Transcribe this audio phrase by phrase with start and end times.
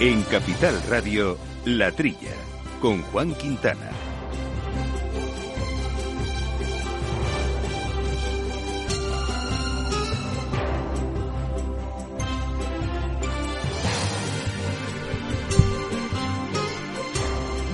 [0.00, 2.32] En Capital Radio, La Trilla,
[2.80, 3.90] con Juan Quintana.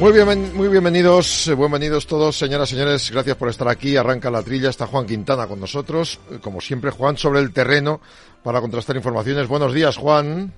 [0.01, 3.09] Muy, bien, muy bienvenidos, eh, bienvenidos todos, señoras y señores.
[3.13, 3.97] Gracias por estar aquí.
[3.97, 4.71] Arranca la trilla.
[4.71, 6.19] Está Juan Quintana con nosotros.
[6.33, 8.01] Eh, como siempre, Juan sobre el terreno
[8.43, 9.47] para contrastar informaciones.
[9.47, 10.53] Buenos días, Juan.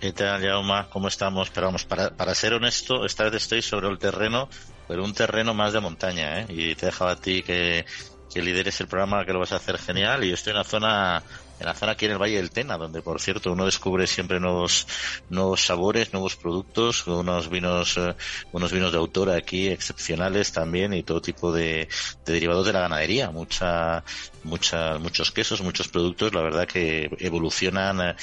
[0.00, 0.86] ¿Qué tal, Jaume?
[0.90, 1.50] ¿Cómo estamos?
[1.50, 4.48] Pero vamos, para, para ser honesto, esta vez estoy sobre el terreno,
[4.86, 6.46] pero un terreno más de montaña, ¿eh?
[6.48, 7.84] Y te he dejado a ti que,
[8.32, 10.22] que lideres el programa, que lo vas a hacer genial.
[10.22, 11.24] Y estoy en la zona
[11.60, 14.38] en la zona aquí en el Valle del Tena, donde por cierto uno descubre siempre
[14.38, 14.86] nuevos,
[15.28, 18.14] nuevos sabores, nuevos productos, unos vinos, eh,
[18.52, 21.88] unos vinos de autor aquí excepcionales también y todo tipo de,
[22.24, 24.04] de derivados de la ganadería, mucha,
[24.44, 28.16] mucha, muchos quesos, muchos productos, la verdad que evolucionan eh,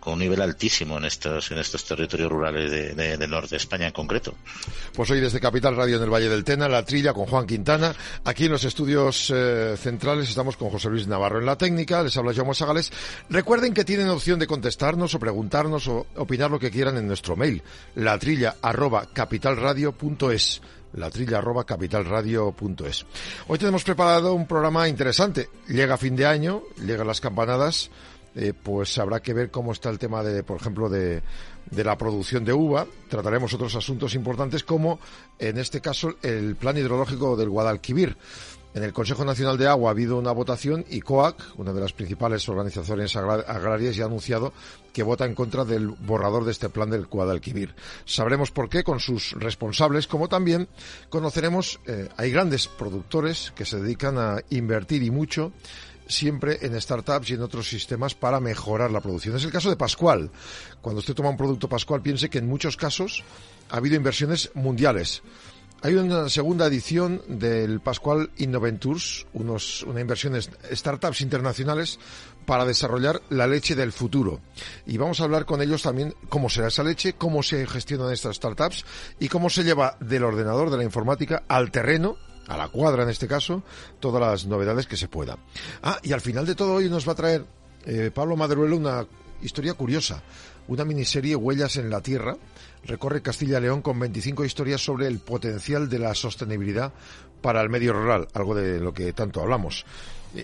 [0.00, 3.56] con un nivel altísimo en estos, en estos territorios rurales de, de, del norte de
[3.56, 4.34] España en concreto.
[4.94, 7.94] Pues hoy desde Capital Radio en el Valle del Tena, la trilla con Juan Quintana.
[8.24, 12.02] Aquí en los estudios eh, centrales estamos con José Luis Navarro en la técnica.
[12.02, 12.92] Les habla Jaume Sagales.
[13.30, 17.36] Recuerden que tienen opción de contestarnos o preguntarnos o opinar lo que quieran en nuestro
[17.36, 17.62] mail,
[17.94, 20.60] latrilla arroba capitalradio.es
[20.94, 23.06] latrilla arroba capitalradio.es.
[23.48, 25.48] Hoy tenemos preparado un programa interesante.
[25.68, 27.90] Llega fin de año, llegan las campanadas,
[28.34, 31.22] eh, pues habrá que ver cómo está el tema de, por ejemplo, de,
[31.70, 32.86] de la producción de uva.
[33.08, 34.98] Trataremos otros asuntos importantes como,
[35.38, 38.16] en este caso, el plan hidrológico del Guadalquivir.
[38.74, 41.92] En el Consejo Nacional de Agua ha habido una votación y COAC, una de las
[41.92, 44.54] principales organizaciones agrarias, ya ha anunciado
[44.94, 47.74] que vota en contra del borrador de este plan del Guadalquivir.
[48.06, 50.68] Sabremos por qué con sus responsables, como también
[51.10, 55.52] conoceremos, eh, hay grandes productores que se dedican a invertir y mucho
[56.06, 59.36] siempre en startups y en otros sistemas para mejorar la producción.
[59.36, 60.30] Es el caso de Pascual.
[60.80, 63.24] Cuando usted toma un producto Pascual, piense que en muchos casos
[63.70, 65.22] ha habido inversiones mundiales.
[65.84, 70.42] Hay una segunda edición del Pascual Innoventures, unos, una inversión en
[70.76, 71.98] startups internacionales
[72.46, 74.40] para desarrollar la leche del futuro.
[74.86, 78.36] Y vamos a hablar con ellos también cómo será esa leche, cómo se gestionan estas
[78.36, 78.84] startups
[79.18, 82.16] y cómo se lleva del ordenador, de la informática, al terreno,
[82.48, 83.62] a la cuadra en este caso,
[84.00, 85.38] todas las novedades que se pueda.
[85.82, 87.44] Ah, y al final de todo hoy nos va a traer
[87.84, 89.06] eh, Pablo Maderuelo una
[89.42, 90.22] historia curiosa,
[90.68, 92.36] una miniserie Huellas en la Tierra,
[92.84, 96.92] recorre Castilla y León con 25 historias sobre el potencial de la sostenibilidad
[97.40, 99.84] para el medio rural, algo de lo que tanto hablamos.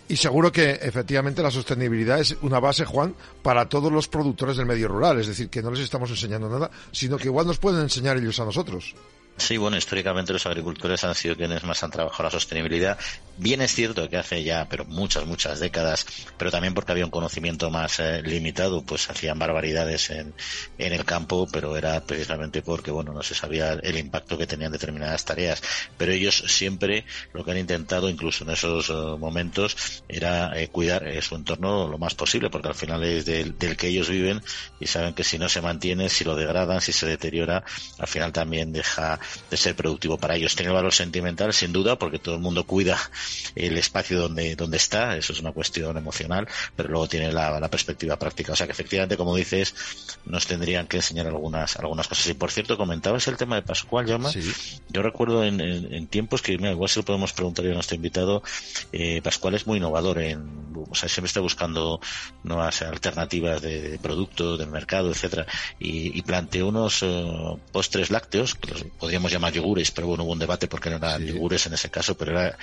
[0.06, 4.66] Y seguro que efectivamente la sostenibilidad es una base, Juan, para todos los productores del
[4.66, 5.18] medio rural.
[5.18, 8.38] Es decir, que no les estamos enseñando nada, sino que igual nos pueden enseñar ellos
[8.38, 8.94] a nosotros.
[9.38, 12.98] Sí, bueno, históricamente los agricultores han sido quienes más han trabajado la sostenibilidad.
[13.40, 16.04] Bien es cierto que hace ya, pero muchas, muchas décadas,
[16.36, 20.34] pero también porque había un conocimiento más eh, limitado, pues hacían barbaridades en,
[20.76, 24.72] en el campo, pero era precisamente porque, bueno, no se sabía el impacto que tenían
[24.72, 25.62] determinadas tareas.
[25.96, 31.06] Pero ellos siempre lo que han intentado, incluso en esos uh, momentos, era eh, cuidar
[31.06, 34.42] eh, su entorno lo más posible, porque al final es del que ellos viven
[34.80, 37.62] y saben que si no se mantiene, si lo degradan, si se deteriora,
[37.98, 40.56] al final también deja de ser productivo para ellos.
[40.56, 42.98] Tiene valor sentimental, sin duda, porque todo el mundo cuida
[43.54, 46.46] el espacio donde, donde está, eso es una cuestión emocional,
[46.76, 48.52] pero luego tiene la, la perspectiva práctica.
[48.52, 49.74] O sea que efectivamente, como dices,
[50.24, 52.26] nos tendrían que enseñar algunas, algunas cosas.
[52.28, 54.30] Y por cierto, comentabas el tema de Pascual, Llama.
[54.30, 54.40] Sí.
[54.88, 57.96] Yo recuerdo en, en, en, tiempos que, mira, igual se lo podemos preguntar a nuestro
[57.96, 58.42] invitado,
[58.92, 62.00] eh, Pascual es muy innovador en, o sea, siempre está buscando
[62.44, 65.46] nuevas alternativas de, de producto, del mercado, etcétera,
[65.78, 70.32] y, y planteó unos uh, postres lácteos, que los podríamos llamar yogures, pero bueno, hubo
[70.32, 71.32] un debate porque no eran sí.
[71.32, 72.58] yogures en ese caso, pero era,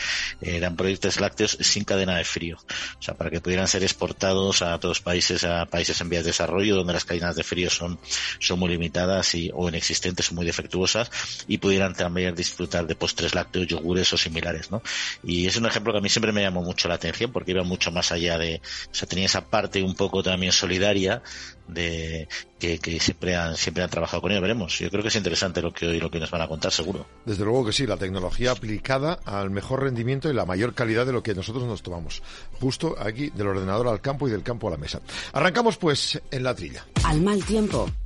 [0.57, 2.57] eran proyectos lácteos sin cadena de frío.
[2.99, 6.29] O sea, para que pudieran ser exportados a todos países, a países en vías de
[6.29, 7.99] desarrollo, donde las cadenas de frío son,
[8.39, 11.09] son muy limitadas y, o inexistentes o muy defectuosas,
[11.47, 14.81] y pudieran también disfrutar de postres lácteos, yogures o similares, ¿no?
[15.23, 17.63] Y es un ejemplo que a mí siempre me llamó mucho la atención porque iba
[17.63, 21.21] mucho más allá de, o sea, tenía esa parte un poco también solidaria
[21.67, 22.27] de
[22.65, 24.79] que, que, siempre han siempre han trabajado con ello veremos.
[24.79, 27.05] Yo creo que es interesante lo que hoy lo que nos van a contar seguro.
[27.25, 31.13] Desde luego que sí la tecnología aplicada al mejor rendimiento y la mayor calidad de
[31.13, 32.21] lo que nosotros nos tomamos.
[32.59, 35.01] Justo aquí del ordenador al campo y del campo a la mesa.
[35.33, 36.85] Arrancamos pues en la trilla.
[37.03, 37.89] Al mal tiempo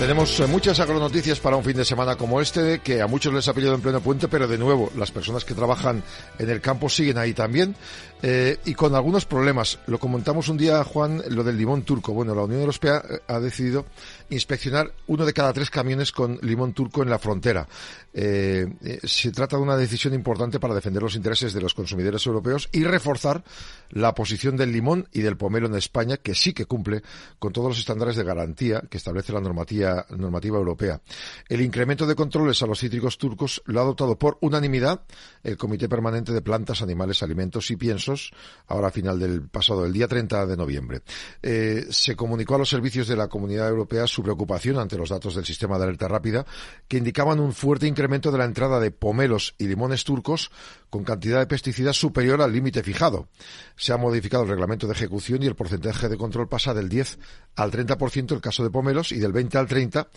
[0.00, 3.46] Tenemos eh, muchas agronoticias para un fin de semana como este, que a muchos les
[3.48, 6.02] ha pillado en pleno puente, pero de nuevo, las personas que trabajan
[6.38, 7.76] en el campo siguen ahí también,
[8.22, 9.78] eh, y con algunos problemas.
[9.86, 12.14] Lo comentamos un día, Juan, lo del limón turco.
[12.14, 13.84] Bueno, la Unión Europea eh, ha decidido
[14.30, 17.68] inspeccionar uno de cada tres camiones con limón turco en la frontera.
[18.12, 22.84] se trata de una decisión importante para defender los intereses de los consumidores europeos y
[22.84, 23.42] reforzar
[23.90, 27.02] la posición del limón y del pomelo en España, que sí que cumple
[27.38, 31.00] con todos los estándares de garantía que establece la normativa normativa europea.
[31.48, 35.02] El incremento de controles a los cítricos turcos lo ha adoptado por unanimidad
[35.42, 38.32] el Comité Permanente de Plantas, Animales, Alimentos y Piensos,
[38.66, 41.02] ahora a final del pasado, el día 30 de noviembre.
[41.42, 45.34] Eh, se comunicó a los servicios de la Comunidad Europea su preocupación ante los datos
[45.34, 46.46] del sistema de alerta rápida,
[46.88, 50.50] que indicaban un fuerte incremento de la entrada de pomelos y limones turcos
[50.90, 53.28] con cantidad de pesticidas superior al límite fijado.
[53.76, 57.18] Se ha modificado el reglamento de ejecución y el porcentaje de control pasa del 10
[57.56, 60.08] al 30% el caso de pomelos y del 20 al 30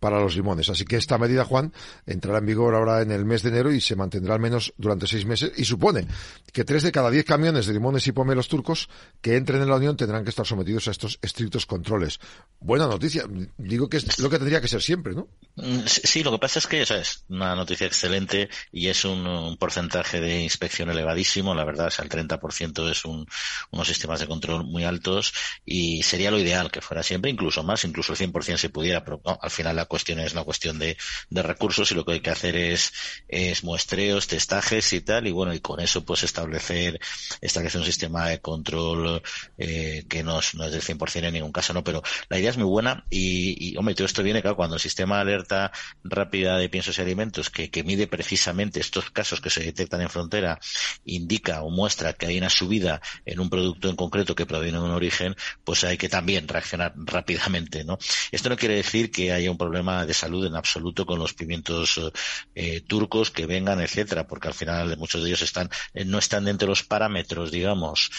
[0.00, 0.68] para los limones.
[0.68, 1.72] Así que esta medida, Juan,
[2.06, 5.06] entrará en vigor ahora en el mes de enero y se mantendrá al menos durante
[5.06, 6.06] seis meses y supone
[6.52, 8.88] que tres de cada diez camiones de limones y pomelos turcos
[9.20, 12.18] que entren en la Unión tendrán que estar sometidos a estos estrictos controles.
[12.60, 13.24] Buena noticia.
[13.58, 15.28] Digo que es lo que tendría que ser siempre, ¿no?
[15.56, 19.56] Mm, sí, lo que pasa es que esa es una noticia excelente y es un,
[19.58, 21.54] porcentaje de inspección elevadísimo.
[21.54, 23.26] La verdad, es el 30% es un,
[23.70, 25.34] unos sistemas de control muy altos
[25.64, 29.20] y sería lo ideal que fuera siempre, incluso más, incluso el 100% se pudiera, pero
[29.24, 30.96] al final la cuestión es una cuestión de,
[31.30, 32.92] de recursos y lo que hay que hacer es,
[33.28, 37.00] es muestreos, testajes y tal, y bueno, y con eso pues establecer,
[37.40, 39.22] establecer un sistema de control
[39.58, 41.84] eh, que no es, no es del 100% en ningún caso, ¿no?
[41.84, 44.80] Pero la idea es muy buena y, y hombre, todo esto viene, claro, cuando el
[44.80, 45.72] sistema de alerta
[46.04, 50.10] rápida de piensos y alimentos que, que mide precisamente estos casos que se detectan en
[50.12, 50.60] frontera,
[51.04, 54.84] indica o muestra que hay una subida en un producto en concreto que proviene de
[54.84, 57.98] un origen, pues hay que también reaccionar rápidamente, ¿no?
[58.30, 62.00] Esto no quiere decir que haya un problema de salud en absoluto con los pimientos
[62.54, 66.44] eh, turcos que vengan, etcétera, porque al final muchos de ellos están, eh, no están
[66.44, 68.10] dentro de los parámetros, digamos,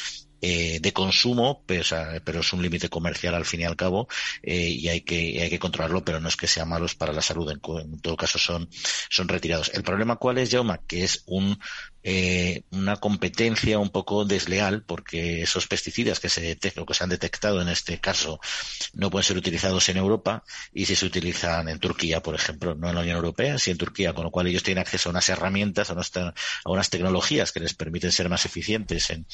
[0.46, 4.10] eh, de consumo, pero, es un límite comercial al fin y al cabo
[4.42, 7.22] eh, y hay que, hay que controlarlo, pero no es que sean malos para la
[7.22, 8.68] salud, en, en, todo caso son,
[9.10, 9.72] son retirados.
[9.74, 11.58] El problema cuál es, Jauma, que es un
[12.04, 17.04] eh, una competencia un poco desleal porque esos pesticidas que se detectan o que se
[17.04, 18.40] han detectado en este caso
[18.94, 22.90] no pueden ser utilizados en Europa y si se utilizan en Turquía, por ejemplo, no
[22.90, 25.30] en la Unión Europea, si en Turquía, con lo cual ellos tienen acceso a unas
[25.30, 26.34] herramientas, a unas, a
[26.66, 29.26] unas tecnologías que les permiten ser más eficientes en,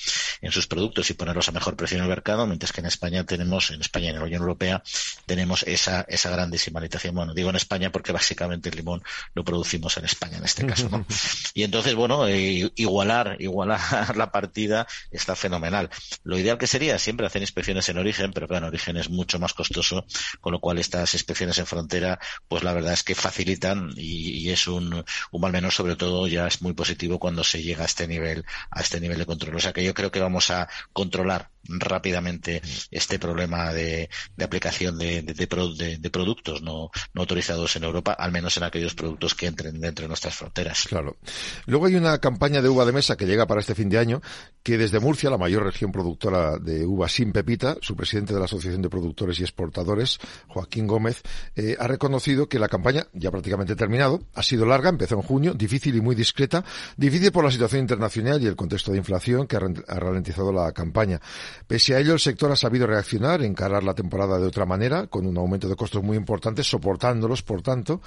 [0.42, 3.26] en sus productos y ponerlos a mejor precio en el mercado, mientras que en España
[3.26, 4.84] tenemos, en España y en la Unión Europea,
[5.26, 7.16] tenemos esa, esa grandísima limitación.
[7.16, 10.90] Bueno, digo en España porque básicamente el limón lo producimos en España en este caso,
[10.90, 11.06] ¿no?
[11.54, 13.80] Y entonces, bueno, eh, igualar, igualar
[14.18, 15.90] la partida está fenomenal.
[16.24, 19.40] Lo ideal que sería siempre hacer inspecciones en origen, pero claro, en origen es mucho
[19.40, 20.06] más costoso,
[20.42, 24.50] con lo cual estas inspecciones en frontera, pues la verdad es que facilitan y, y
[24.50, 27.86] es un, un mal menor, sobre todo ya es muy positivo cuando se llega a
[27.86, 29.56] este nivel, a este nivel de control.
[29.56, 32.62] O sea que yo creo que vamos a controlar rápidamente
[32.92, 38.32] este problema de, de aplicación de, de, de, productos no, no autorizados en Europa, al
[38.32, 40.86] menos en aquellos productos que entren dentro de nuestras fronteras.
[40.88, 41.18] Claro.
[41.66, 44.22] Luego hay una campaña de uva de mesa que llega para este fin de año,
[44.64, 48.46] que desde Murcia, la mayor región productora de uva sin pepita, su presidente de la
[48.46, 51.22] Asociación de Productores y Exportadores, Joaquín Gómez,
[51.56, 55.54] eh, ha reconocido que la campaña, ya prácticamente terminado, ha sido larga, empezó en junio,
[55.54, 56.64] difícil y muy discreta,
[56.98, 61.20] difícil por la situación internacional y el contexto de inflación que ha ralentizado la campaña.
[61.68, 65.26] Pese a ello, el sector ha sabido reaccionar, encarar la temporada de otra manera, con
[65.26, 68.02] un aumento de costos muy importante, soportándolos, por tanto,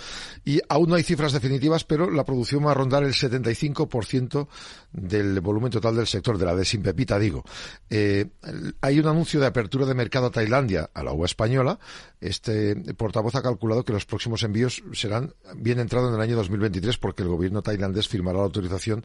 [0.45, 4.49] y aún no hay cifras definitivas, pero la producción va a rondar el 75%
[4.93, 7.45] del volumen total del sector, de la de sin pepita, digo.
[7.89, 8.27] Eh,
[8.81, 11.79] hay un anuncio de apertura de mercado a Tailandia, a la uva española.
[12.21, 16.99] Este portavoz ha calculado que los próximos envíos serán bien entrado en el año 2023
[16.99, 19.05] porque el gobierno tailandés firmará la autorización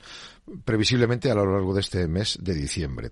[0.66, 3.12] previsiblemente a lo largo de este mes de diciembre.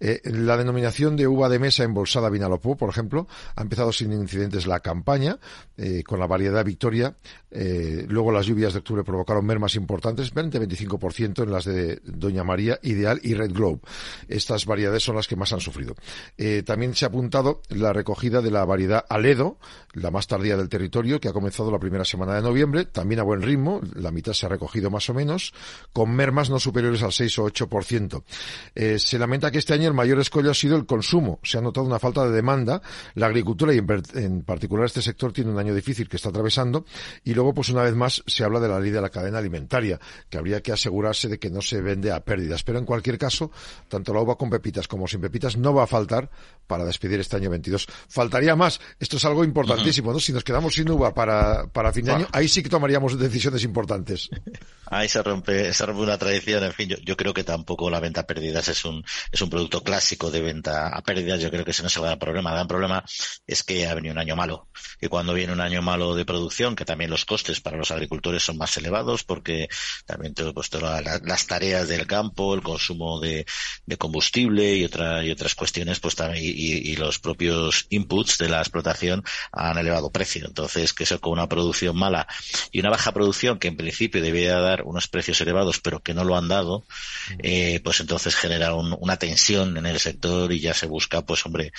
[0.00, 0.20] Eh,
[0.66, 5.38] denominación de uva de mesa embolsada Vinalopó, por ejemplo, ha empezado sin incidentes la campaña
[5.76, 7.14] eh, con la variedad Victoria.
[7.50, 12.78] Eh, luego las lluvias de octubre provocaron mermas importantes, 20-25% en las de Doña María,
[12.82, 13.80] Ideal y Red Globe.
[14.28, 15.94] Estas variedades son las que más han sufrido.
[16.36, 19.58] Eh, también se ha apuntado la recogida de la variedad Aledo,
[19.92, 23.22] la más tardía del territorio, que ha comenzado la primera semana de noviembre, también a
[23.22, 25.54] buen ritmo, la mitad se ha recogido más o menos,
[25.92, 28.22] con mermas no superiores al 6 o 8%.
[28.74, 31.40] Eh, se lamenta que este año el mayor escollo sido el consumo.
[31.42, 32.82] Se ha notado una falta de demanda.
[33.14, 36.84] La agricultura y en, particular este sector tiene un año difícil que está atravesando.
[37.24, 40.00] Y luego, pues una vez más, se habla de la ley de la cadena alimentaria,
[40.28, 42.62] que habría que asegurarse de que no se vende a pérdidas.
[42.62, 43.50] Pero en cualquier caso,
[43.88, 46.30] tanto la uva con pepitas como sin pepitas no va a faltar
[46.66, 47.86] para despedir este año 22.
[48.08, 48.80] Faltaría más.
[48.98, 50.20] Esto es algo importantísimo, ¿no?
[50.20, 53.62] Si nos quedamos sin uva para, para fin de año, ahí sí que tomaríamos decisiones
[53.64, 54.28] importantes.
[54.86, 56.64] Ahí se rompe, se rompe una tradición.
[56.64, 59.50] En fin, yo, yo creo que tampoco la venta a pérdidas es un, es un
[59.50, 61.40] producto clásico de venta a pérdidas.
[61.40, 62.50] Yo creo que ese no es el gran problema.
[62.50, 63.04] El gran problema
[63.46, 64.68] es que ha venido un año malo.
[65.00, 68.42] Y cuando viene un año malo de producción, que también los costes para los agricultores
[68.42, 69.68] son más elevados, porque
[70.06, 73.46] también todo, pues, todas las tareas del campo, el consumo de,
[73.84, 78.48] de combustible y, otra, y otras cuestiones, pues también, y, y, los propios inputs de
[78.48, 79.22] la explotación
[79.52, 80.46] han elevado precio.
[80.46, 82.26] Entonces, que eso con una producción mala
[82.72, 86.24] y una baja producción que en principio debía dar unos precios elevados, pero que no
[86.24, 86.86] lo han dado,
[87.42, 91.72] eh, pues entonces genera una tensión en el sector y ya se busca, pues hombre,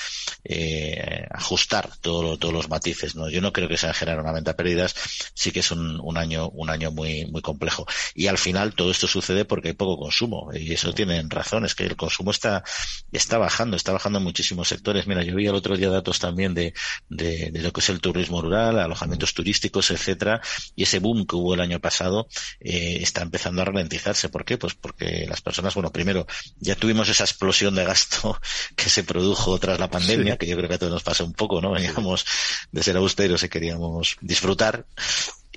[0.43, 3.15] eh, ajustar todo, todos los matices.
[3.15, 3.29] ¿no?
[3.29, 4.95] Yo no creo que sea generar una venta pérdidas,
[5.33, 7.85] sí que es un, un, año, un año muy, muy complejo.
[8.15, 11.75] Y al final todo esto sucede porque hay poco consumo y eso tienen razón, es
[11.75, 12.63] que el consumo está,
[13.11, 15.07] está bajando, está bajando en muchísimos sectores.
[15.07, 16.73] Mira, yo vi el otro día datos también de,
[17.09, 20.41] de, de lo que es el turismo rural, alojamientos turísticos, etcétera,
[20.75, 22.27] y ese boom que hubo el año pasado
[22.59, 24.29] eh, está empezando a ralentizarse.
[24.29, 24.57] ¿Por qué?
[24.57, 26.27] Pues porque las personas, bueno, primero,
[26.59, 28.39] ya tuvimos esa explosión de gasto
[28.75, 31.33] que se produjo tras la pandemia, que yo creo que a todos nos pasa un
[31.33, 31.71] poco, ¿no?
[31.71, 32.25] Veníamos
[32.71, 34.85] de ser austeros y queríamos disfrutar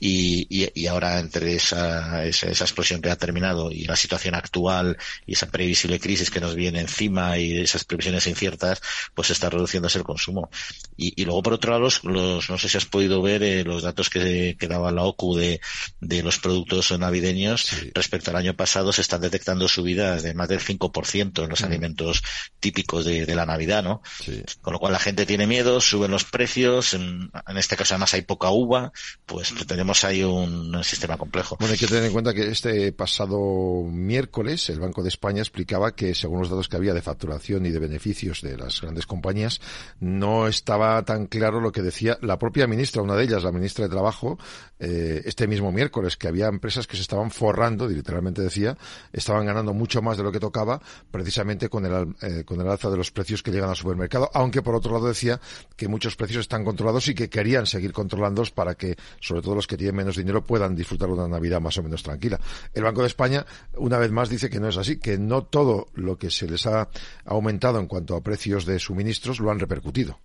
[0.00, 4.34] y, y, y ahora entre esa, esa, esa, explosión que ha terminado y la situación
[4.34, 8.80] actual y esa previsible crisis que nos viene encima y esas previsiones inciertas,
[9.14, 10.48] pues está reduciéndose el consumo.
[10.96, 13.62] Y, y luego, por otro lado, los, los, no sé si has podido ver eh,
[13.62, 15.60] los datos que, que, daba la OCU de,
[16.00, 17.90] de los productos navideños sí.
[17.94, 21.64] respecto al año pasado, se están detectando subidas de más del 5% en los mm.
[21.64, 22.22] alimentos
[22.58, 24.02] típicos de, de, la Navidad, ¿no?
[24.24, 24.42] Sí.
[24.62, 28.14] Con lo cual la gente tiene miedo, suben los precios, en, en este caso además
[28.14, 28.92] hay poca uva,
[29.26, 29.66] pues mm.
[29.66, 31.56] tenemos tenemos ahí un, sistema complejo.
[31.58, 35.94] Bueno, hay que tener en cuenta que este pasado miércoles el Banco de España explicaba
[35.94, 39.60] que según los datos que había de facturación y de beneficios de las grandes compañías,
[39.98, 43.84] no estaba tan claro lo que decía la propia ministra, una de ellas, la ministra
[43.84, 44.38] de Trabajo,
[44.78, 48.76] eh, este mismo miércoles, que había empresas que se estaban forrando, literalmente decía,
[49.12, 50.80] estaban ganando mucho más de lo que tocaba,
[51.10, 54.62] precisamente con el, eh, con el alza de los precios que llegan al supermercado, aunque
[54.62, 55.40] por otro lado decía
[55.76, 59.66] que muchos precios están controlados y que querían seguir controlándolos para que, sobre todo los
[59.66, 62.38] que tienen menos dinero puedan disfrutar de una Navidad más o menos tranquila.
[62.74, 63.46] El Banco de España,
[63.76, 66.66] una vez más, dice que no es así, que no todo lo que se les
[66.66, 66.88] ha
[67.24, 70.18] aumentado en cuanto a precios de suministros lo han repercutido.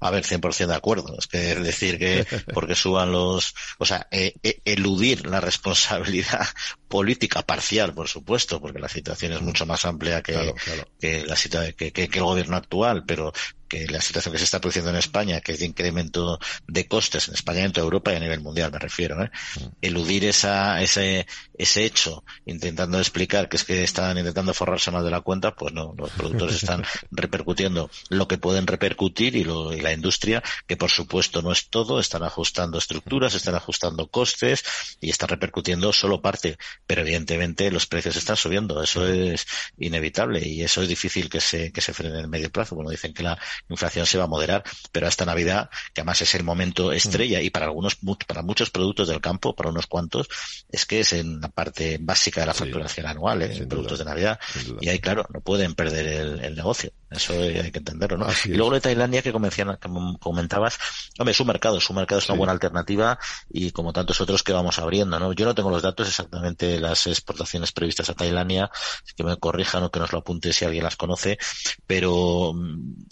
[0.00, 1.16] A ver, 100% de acuerdo.
[1.18, 6.46] Es que es decir que porque suban los, o sea, eh, eh, eludir la responsabilidad
[6.88, 10.88] política parcial, por supuesto, porque la situación es mucho más amplia que, claro, claro.
[11.00, 13.32] que la que, que, que, el gobierno actual, pero
[13.68, 17.28] que la situación que se está produciendo en España, que es de incremento de costes
[17.28, 19.30] en España, en toda Europa y a nivel mundial, me refiero, ¿eh?
[19.56, 19.66] Mm.
[19.82, 25.10] eludir esa, ese, ese hecho, intentando explicar que es que están intentando forrarse más de
[25.10, 29.80] la cuenta, pues no, los productores están repercutiendo lo que pueden repercutir y, lo, y
[29.80, 34.64] la industria, que por supuesto no es todo, están ajustando estructuras, están ajustando costes
[35.00, 36.56] y están repercutiendo solo parte,
[36.86, 39.46] pero evidentemente los precios están subiendo, eso es
[39.78, 42.74] inevitable y eso es difícil que se, que se frene en el medio plazo.
[42.74, 44.62] Bueno, dicen que la inflación se va a moderar,
[44.92, 49.08] pero hasta Navidad, que además es el momento estrella y para algunos, para muchos productos
[49.08, 50.28] del campo, para unos cuantos,
[50.70, 53.56] es que es en la parte básica de la facturación sí, anual, ¿eh?
[53.56, 54.38] en productos de Navidad.
[54.80, 56.92] Y ahí, claro, no pueden perder el, el negocio.
[57.10, 58.26] Eso hay que entenderlo, ¿no?
[58.26, 59.88] Así y luego de Tailandia que, que
[60.20, 60.78] comentabas,
[61.18, 63.18] hombre, es un mercado, es un mercado, es una buena alternativa
[63.50, 65.32] y como tantos otros que vamos abriendo, ¿no?
[65.32, 68.70] Yo no tengo los datos exactamente de las exportaciones previstas a Tailandia,
[69.16, 71.38] que me corrijan o que nos lo apunte si alguien las conoce,
[71.86, 72.52] pero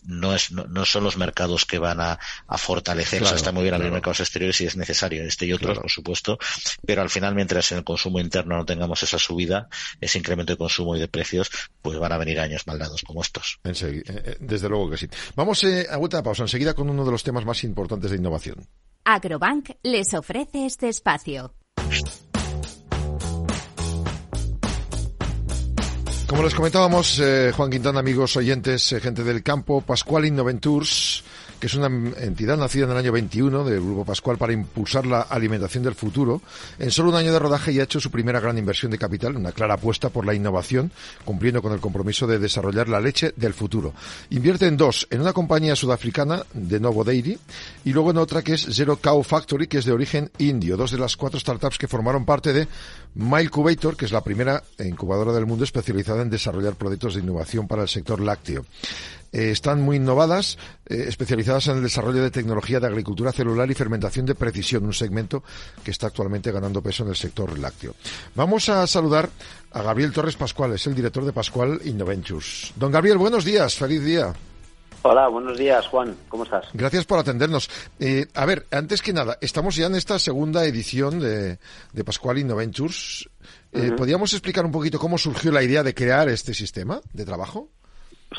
[0.04, 3.36] no es, no, no son los mercados que van a, a fortalecer, claro, o sea,
[3.36, 3.94] está muy bien abrir claro.
[3.94, 5.82] mercados exteriores si es necesario, este y otros, claro.
[5.82, 6.38] por supuesto,
[6.84, 9.68] pero al final mientras en el consumo interno no tengamos esa subida,
[10.00, 11.50] ese incremento de consumo y de precios,
[11.82, 13.58] pues van a venir años maldados como estos.
[13.72, 14.02] Serio.
[14.06, 15.08] Eh, desde luego que sí.
[15.34, 18.16] Vamos eh, a vuelta de pausa enseguida con uno de los temas más importantes de
[18.16, 18.66] innovación.
[19.04, 21.54] Agrobank les ofrece este espacio.
[26.26, 31.22] Como les comentábamos, eh, Juan Quintana, amigos oyentes, eh, gente del campo, Pascual Innoventures
[31.58, 35.22] que es una entidad nacida en el año 21 del Grupo Pascual para impulsar la
[35.22, 36.42] alimentación del futuro.
[36.78, 39.36] En solo un año de rodaje ya ha hecho su primera gran inversión de capital,
[39.36, 40.92] una clara apuesta por la innovación,
[41.24, 43.94] cumpliendo con el compromiso de desarrollar la leche del futuro.
[44.30, 47.38] Invierte en dos, en una compañía sudafricana de Novo Dairy
[47.84, 50.90] y luego en otra que es Zero Cow Factory, que es de origen indio, dos
[50.90, 52.68] de las cuatro startups que formaron parte de
[53.50, 57.82] Cubator, que es la primera incubadora del mundo especializada en desarrollar proyectos de innovación para
[57.82, 58.64] el sector lácteo.
[59.36, 63.74] Eh, están muy innovadas, eh, especializadas en el desarrollo de tecnología de agricultura celular y
[63.74, 65.44] fermentación de precisión, un segmento
[65.84, 67.94] que está actualmente ganando peso en el sector lácteo.
[68.34, 69.28] Vamos a saludar
[69.72, 72.72] a Gabriel Torres Pascual, es el director de Pascual Innoventures.
[72.76, 74.32] Don Gabriel, buenos días, feliz día.
[75.02, 76.16] Hola, buenos días, Juan.
[76.30, 76.64] ¿Cómo estás?
[76.72, 77.68] Gracias por atendernos.
[78.00, 81.58] Eh, a ver, antes que nada, estamos ya en esta segunda edición de,
[81.92, 83.28] de Pascual Innoventures.
[83.98, 87.68] ¿Podríamos explicar un poquito cómo surgió la idea de crear este sistema de trabajo?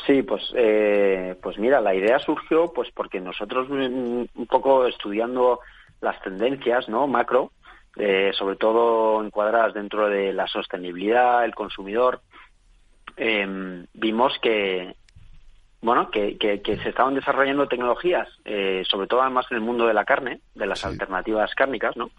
[0.06, 5.60] Sí, pues, eh, pues mira, la idea surgió pues porque nosotros mm, un poco estudiando
[6.00, 7.06] las tendencias, ¿no?
[7.06, 7.52] Macro,
[7.96, 12.20] eh, sobre todo encuadradas dentro de la sostenibilidad, el consumidor,
[13.16, 14.94] em, vimos que,
[15.80, 19.94] bueno, que, que, se estaban desarrollando tecnologías, eh, sobre todo además en el mundo de
[19.94, 22.10] la carne, de las alternativas cárnicas, ¿no?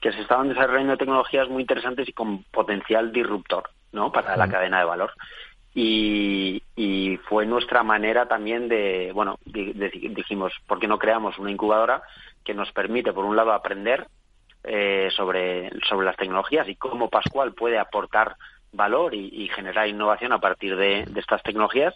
[0.00, 4.10] Que se estaban desarrollando tecnologías muy interesantes y con potencial disruptor, ¿no?
[4.10, 5.12] Para la cadena de valor
[5.74, 6.62] y,
[7.28, 12.02] fue nuestra manera también de, bueno, dijimos, ¿por qué no creamos una incubadora
[12.44, 14.08] que nos permite, por un lado, aprender
[14.64, 18.36] eh, sobre, sobre las tecnologías y cómo Pascual puede aportar
[18.72, 21.94] valor y, generar innovación a partir de, estas tecnologías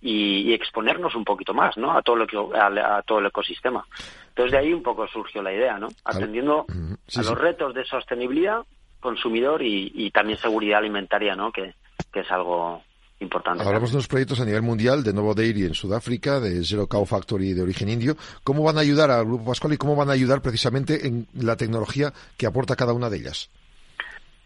[0.00, 1.92] y, exponernos un poquito más ¿no?
[1.92, 3.84] a, todo lo que, a, todo el ecosistema.
[4.28, 5.88] Entonces, de ahí un poco surgió la idea, ¿no?
[6.04, 8.62] atendiendo a los retos de sostenibilidad,
[9.00, 11.50] consumidor y, también seguridad alimentaria, ¿no?
[11.50, 11.74] que,
[12.12, 12.82] que es algo
[13.20, 13.62] importante.
[13.64, 17.04] Hablamos de unos proyectos a nivel mundial, de Novo Dairy en Sudáfrica, de Zero Cow
[17.04, 18.16] Factory de origen indio.
[18.44, 21.56] ¿Cómo van a ayudar al Grupo Pascual y cómo van a ayudar precisamente en la
[21.56, 23.50] tecnología que aporta cada una de ellas?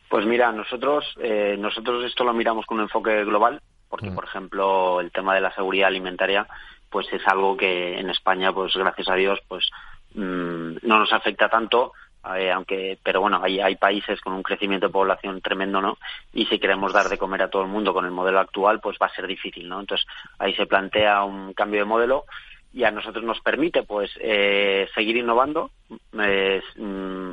[0.09, 4.15] Pues mira, nosotros, eh, nosotros esto lo miramos con un enfoque global, porque, mm.
[4.15, 6.47] por ejemplo, el tema de la seguridad alimentaria,
[6.91, 9.71] pues es algo que en España, pues gracias a Dios, pues
[10.15, 11.93] mm, no nos afecta tanto,
[12.37, 15.99] eh, aunque pero bueno hay, hay países con un crecimiento de población tremendo no
[16.33, 18.99] y si queremos dar de comer a todo el mundo con el modelo actual pues
[19.01, 20.07] va a ser difícil no entonces
[20.39, 22.25] ahí se plantea un cambio de modelo
[22.73, 25.71] y a nosotros nos permite pues eh, seguir innovando
[26.13, 27.31] mm,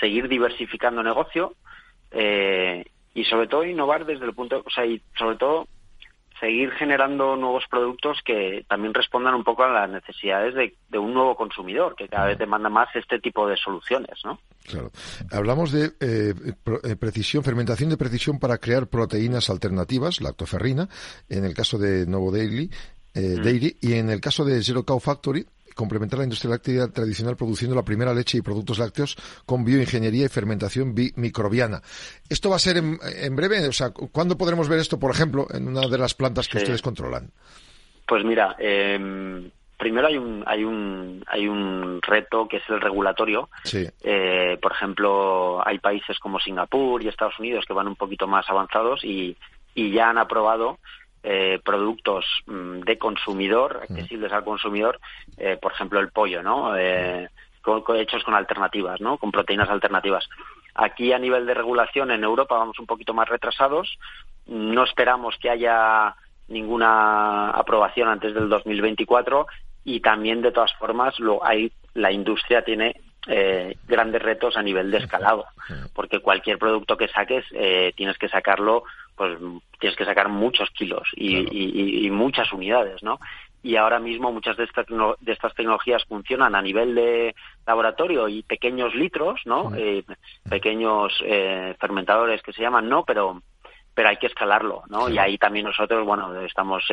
[0.00, 1.54] seguir diversificando negocio
[2.10, 5.68] eh, y sobre todo innovar desde el punto o sea y sobre todo
[6.40, 11.36] seguir generando nuevos productos que también respondan un poco a las necesidades de, un nuevo
[11.36, 14.40] consumidor, que cada vez demanda más este tipo de soluciones, ¿no?
[14.66, 14.90] Claro.
[15.30, 16.34] Hablamos de eh,
[16.84, 20.88] eh, precisión, fermentación de precisión para crear proteínas alternativas, lactoferrina,
[21.28, 22.70] en el caso de Novo Daily,
[23.14, 27.36] eh, Dairy, y en el caso de Zero Cow Factory, complementar la industria láctea tradicional
[27.36, 31.80] produciendo la primera leche y productos lácteos con bioingeniería y fermentación microbiana.
[32.28, 33.66] ¿Esto va a ser en, breve?
[33.68, 36.82] O sea, ¿cuándo podremos ver esto, por ejemplo, en una de las plantas que ustedes
[36.82, 37.30] controlan?
[38.06, 43.48] Pues mira, em, primero hay un hay un hay un reto que es el regulatorio.
[43.72, 48.48] Eh, por ejemplo, hay países como Singapur y Estados Unidos que van un poquito más
[48.50, 49.36] avanzados y,
[49.74, 50.78] y ya han aprobado
[51.22, 55.00] eh, productos mm, de consumidor, accesibles al consumidor,
[55.36, 56.76] eh, por ejemplo el pollo, ¿no?
[56.76, 57.28] Eh,
[57.94, 59.18] hechos con alternativas, ¿no?
[59.18, 60.28] Con proteínas alternativas.
[60.74, 63.98] Aquí a nivel de regulación en Europa vamos un poquito más retrasados.
[64.46, 66.14] No esperamos que haya
[66.48, 69.46] ninguna aprobación antes del 2024
[69.84, 72.94] y también de todas formas lo hay la industria tiene
[73.26, 75.44] eh, grandes retos a nivel de escalado,
[75.94, 79.38] porque cualquier producto que saques eh, tienes que sacarlo, pues
[79.78, 83.18] tienes que sacar muchos kilos y, muchas unidades, ¿no?
[83.62, 87.34] Y ahora mismo muchas de estas, de estas tecnologías funcionan a nivel de
[87.66, 89.74] laboratorio y pequeños litros, ¿no?
[89.76, 90.02] Eh,
[90.48, 91.12] pequeños
[91.78, 93.04] fermentadores que se llaman, ¿no?
[93.04, 93.42] Pero
[93.92, 95.10] pero hay que escalarlo, ¿no?
[95.10, 96.84] Y ahí también nosotros, bueno, estamos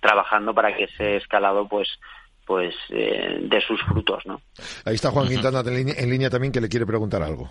[0.00, 2.00] trabajando para que ese escalado, pues,
[2.46, 4.40] pues eh, de sus frutos, ¿no?
[4.84, 7.50] Ahí está Juan Quintana en línea, también que le quiere preguntar algo.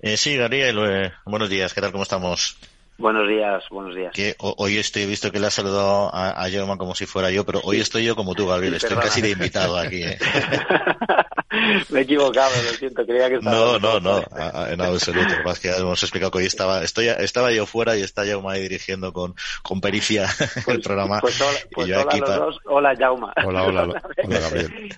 [0.00, 1.92] Eh, sí, Gabriel, eh, buenos días, ¿qué tal?
[1.92, 2.56] ¿Cómo estamos?
[2.96, 4.12] Buenos días, buenos días.
[4.12, 7.60] Que hoy estoy, visto que le ha saludado a, a como si fuera yo, pero
[7.64, 8.74] hoy estoy yo como tú, Gabriel.
[8.74, 10.02] Estoy casi de invitado aquí.
[11.54, 11.84] ¿eh?
[11.90, 13.78] Me he equivocado, lo siento, creía que estaba...
[13.78, 14.22] No, no, no,
[14.68, 15.34] en absoluto.
[15.44, 18.62] Más que hemos explicado que hoy estaba, estoy, estaba yo fuera y está Jauma ahí
[18.62, 20.24] dirigiendo con, con pericia
[20.56, 21.20] el pues, programa.
[21.20, 22.58] Pues, hola, pues hola los dos.
[22.66, 23.32] Hola, Jauma.
[23.44, 23.82] Hola, hola,
[24.24, 24.96] hola, Gabriel.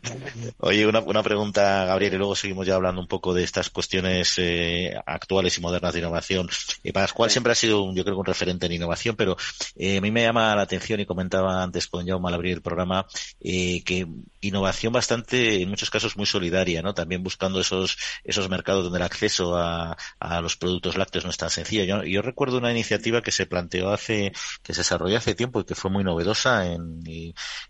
[0.61, 4.35] Oye, una, una pregunta, Gabriel, y luego seguimos ya hablando un poco de estas cuestiones
[4.39, 6.49] eh, actuales y modernas de innovación.
[6.83, 9.37] Y Pascual siempre ha sido, yo creo, un referente en innovación, pero
[9.77, 12.63] eh, a mí me llama la atención y comentaba antes con Jaume al abrir el
[12.63, 13.07] programa
[13.41, 14.07] eh, que
[14.41, 16.95] innovación bastante, en muchos casos muy solitaria solidaria, ¿no?
[16.95, 21.37] También buscando esos, esos mercados donde el acceso a, a los productos lácteos no es
[21.37, 21.85] tan sencillo.
[21.85, 24.33] Yo, yo, recuerdo una iniciativa que se planteó hace,
[24.63, 27.03] que se desarrolló hace tiempo y que fue muy novedosa en,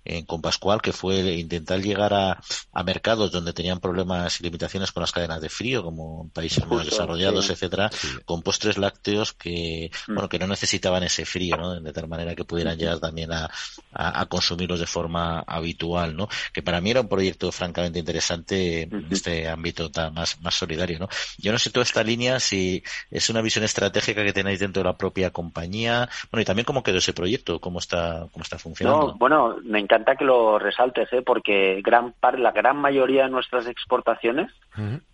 [0.05, 2.41] en con Pascual, que fue intentar llegar a,
[2.73, 6.85] a mercados donde tenían problemas y limitaciones con las cadenas de frío, como países menos
[6.85, 7.91] desarrollados, etcétera,
[8.25, 10.15] con postres lácteos que, mm.
[10.15, 11.81] bueno, que no necesitaban ese frío, ¿no?
[11.81, 13.51] De tal manera que pudieran llegar también a,
[13.93, 16.29] a, consumirlos de forma habitual, ¿no?
[16.53, 20.99] Que para mí era un proyecto francamente interesante en este ámbito tan más, más solidario,
[20.99, 21.09] ¿no?
[21.39, 24.89] Yo no sé toda esta línea si es una visión estratégica que tenéis dentro de
[24.89, 29.09] la propia compañía, bueno, y también cómo quedó ese proyecto, cómo está, cómo está funcionando.
[29.09, 31.23] No, bueno, me encanta que lo resaltes, ¿eh?
[31.23, 34.51] porque gran par, la gran mayoría de nuestras exportaciones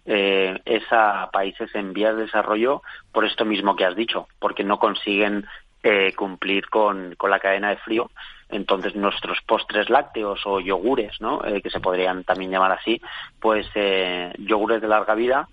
[0.05, 4.65] eh, es a países en vías de desarrollo por esto mismo que has dicho, porque
[4.65, 5.47] no consiguen
[5.83, 8.11] eh, cumplir con, con, la cadena de frío.
[8.53, 11.45] Entonces nuestros postres lácteos o yogures, ¿no?
[11.45, 13.01] Eh, que se podrían también llamar así,
[13.41, 15.49] pues eh, yogures de larga vida,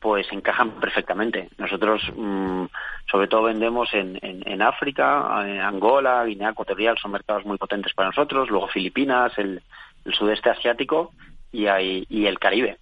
[0.00, 1.48] pues encajan perfectamente.
[1.58, 2.64] Nosotros mm,
[3.10, 8.08] sobre todo vendemos en, en, África, en Angola, Guinea Ecuatorial, son mercados muy potentes para
[8.08, 9.62] nosotros, luego Filipinas, el,
[10.04, 11.12] el sudeste asiático
[11.52, 12.78] y, hay, y el Caribe.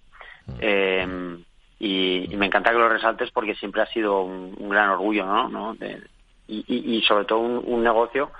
[0.59, 1.37] Eh,
[1.79, 5.49] y, me encanta que lo resaltes porque siempre ha sido un, gran orgullo, ¿no?
[5.49, 5.75] ¿no?
[6.47, 8.31] y, y, sobre todo un, negocio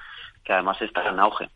[0.45, 1.49] que además está en auge.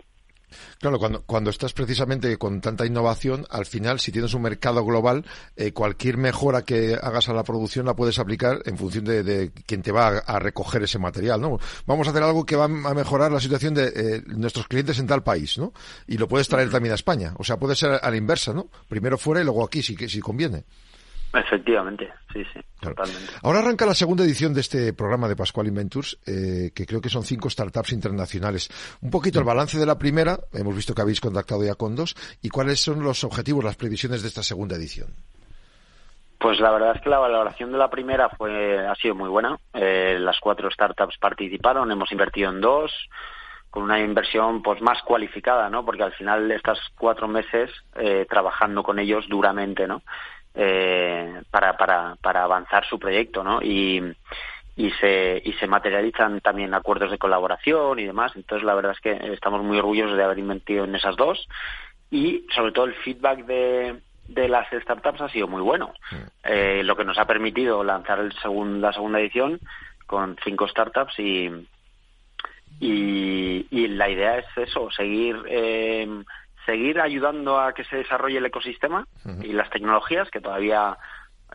[0.79, 5.25] Claro, cuando, cuando estás precisamente con tanta innovación, al final, si tienes un mercado global,
[5.55, 9.51] eh, cualquier mejora que hagas a la producción la puedes aplicar en función de, de
[9.67, 11.59] quién te va a, recoger ese material, ¿no?
[11.85, 15.07] Vamos a hacer algo que va a mejorar la situación de eh, nuestros clientes en
[15.07, 15.73] tal país, ¿no?
[16.07, 17.33] Y lo puedes traer también a España.
[17.37, 18.69] O sea, puede ser a la inversa, ¿no?
[18.87, 20.65] Primero fuera y luego aquí, si, si conviene.
[21.31, 23.33] Efectivamente, sí, sí, totalmente.
[23.43, 27.09] Ahora arranca la segunda edición de este programa de Pascual Inventures, eh, que creo que
[27.09, 28.69] son cinco startups internacionales.
[29.01, 32.15] Un poquito el balance de la primera, hemos visto que habéis contactado ya con dos,
[32.41, 35.09] y cuáles son los objetivos, las previsiones de esta segunda edición.
[36.39, 39.59] Pues la verdad es que la valoración de la primera fue ha sido muy buena.
[39.73, 42.91] Eh, las cuatro startups participaron, hemos invertido en dos
[43.69, 45.85] con una inversión pues más cualificada, ¿no?
[45.85, 50.01] Porque al final estas cuatro meses eh, trabajando con ellos duramente, ¿no?
[50.61, 53.61] Eh, para, para, para avanzar su proyecto, ¿no?
[53.61, 54.03] Y,
[54.75, 58.33] y se, y se materializan también acuerdos de colaboración y demás.
[58.35, 61.47] Entonces, la verdad es que estamos muy orgullosos de haber invertido en esas dos
[62.11, 65.93] y, sobre todo, el feedback de, de las startups ha sido muy bueno,
[66.43, 68.33] eh, lo que nos ha permitido lanzar el
[68.81, 69.59] la segunda edición
[70.07, 71.49] con cinco startups y,
[72.81, 76.07] y, y la idea es eso, seguir eh,
[76.69, 79.07] seguir ayudando a que se desarrolle el ecosistema
[79.41, 80.97] y las tecnologías, que todavía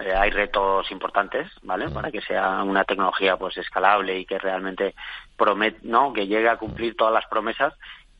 [0.00, 1.88] eh, hay retos importantes, ¿vale?
[1.88, 4.94] Para que sea una tecnología pues escalable y que realmente
[5.36, 6.12] promete, ¿no?
[6.12, 7.74] Que llegue a cumplir todas las promesas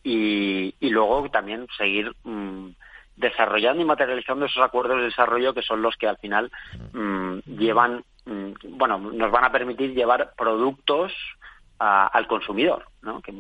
[0.04, 2.68] y, y luego también seguir mm,
[3.16, 6.52] desarrollando y materializando esos acuerdos de desarrollo que son los que al final
[6.92, 11.12] mm, llevan, mm, bueno, nos van a permitir llevar productos
[11.76, 13.20] al consumidor, ¿no?
[13.20, 13.32] Que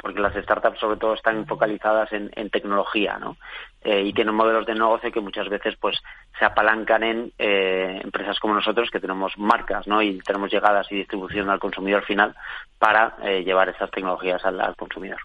[0.00, 3.36] porque las startups sobre todo están focalizadas en, tecnología, ¿no?
[3.82, 5.98] Eh, y tienen modelos de negocio que muchas veces pues
[6.38, 10.00] se apalancan en eh, empresas como nosotros que tenemos marcas, ¿no?
[10.00, 12.34] Y tenemos llegadas y distribución al consumidor final
[12.78, 15.20] para eh, llevar esas tecnologías al consumidor.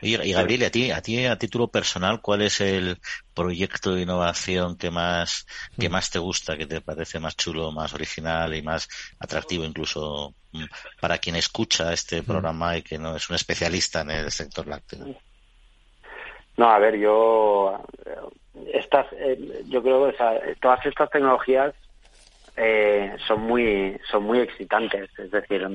[0.00, 2.98] Y, Gabriel, a ti, a ti a título personal, ¿cuál es el
[3.34, 5.46] proyecto de innovación que más,
[5.78, 5.92] que mm.
[5.92, 10.64] más te gusta, que te parece más chulo, más original y más atractivo incluso mm,
[11.00, 12.24] para quien escucha este mm.
[12.24, 15.14] programa y que no es un especialista en el sector lácteo?
[16.56, 17.84] No, a ver, yo
[18.72, 21.74] estas, eh, yo creo que todas estas tecnologías
[22.56, 25.10] eh, son muy, son muy excitantes.
[25.18, 25.66] Es decir,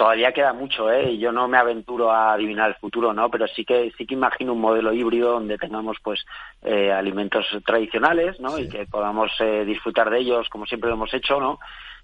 [0.00, 1.12] todavía queda mucho, ¿eh?
[1.12, 3.30] Y yo no me aventuro a adivinar el futuro, ¿no?
[3.30, 6.24] Pero sí que sí que imagino un modelo híbrido donde tengamos, pues,
[6.62, 8.58] eh, alimentos tradicionales, ¿no?
[8.58, 11.58] Y que podamos eh, disfrutar de ellos como siempre lo hemos hecho, ¿no?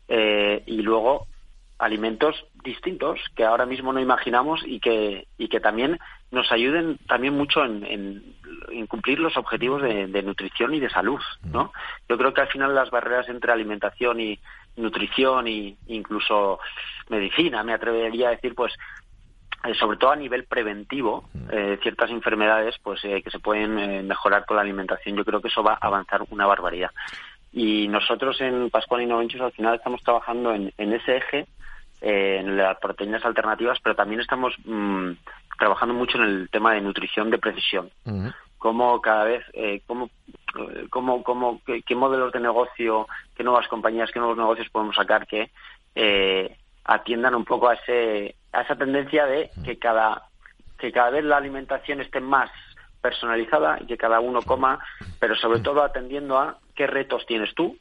[0.08, 1.26] Eh, y luego
[1.78, 5.98] alimentos distintos que ahora mismo no imaginamos y que y que también
[6.30, 7.84] nos ayuden también mucho en,
[8.70, 11.72] en, cumplir los objetivos de, de, nutrición y de salud, ¿no?
[12.08, 14.38] Yo creo que al final las barreras entre alimentación y,
[14.76, 16.58] nutrición e incluso
[17.08, 18.72] medicina, me atrevería a decir, pues
[19.64, 21.48] eh, sobre todo a nivel preventivo, mm.
[21.50, 25.16] eh, ciertas enfermedades pues eh, que se pueden mejorar con la alimentación.
[25.16, 26.90] Yo creo que eso va a avanzar una barbaridad.
[27.52, 31.46] Y nosotros en Pascual Innoventus al final estamos trabajando en, ese eje,
[32.02, 35.12] en las proteínas alternativas, pero también estamos mm,
[35.58, 37.90] trabajando mucho en el tema de nutrición de precisión.
[38.04, 40.10] Mm cómo cada vez, eh, cómo,
[40.90, 45.50] cómo, cómo qué, modelos de negocio, qué nuevas compañías, qué nuevos negocios podemos sacar que
[45.94, 50.22] eh, atiendan un poco a, ese, a esa tendencia de que cada,
[50.78, 52.50] que cada vez la alimentación esté más
[53.00, 54.80] personalizada y que cada uno coma,
[55.20, 57.76] pero sobre todo atendiendo a qué retos tienes tú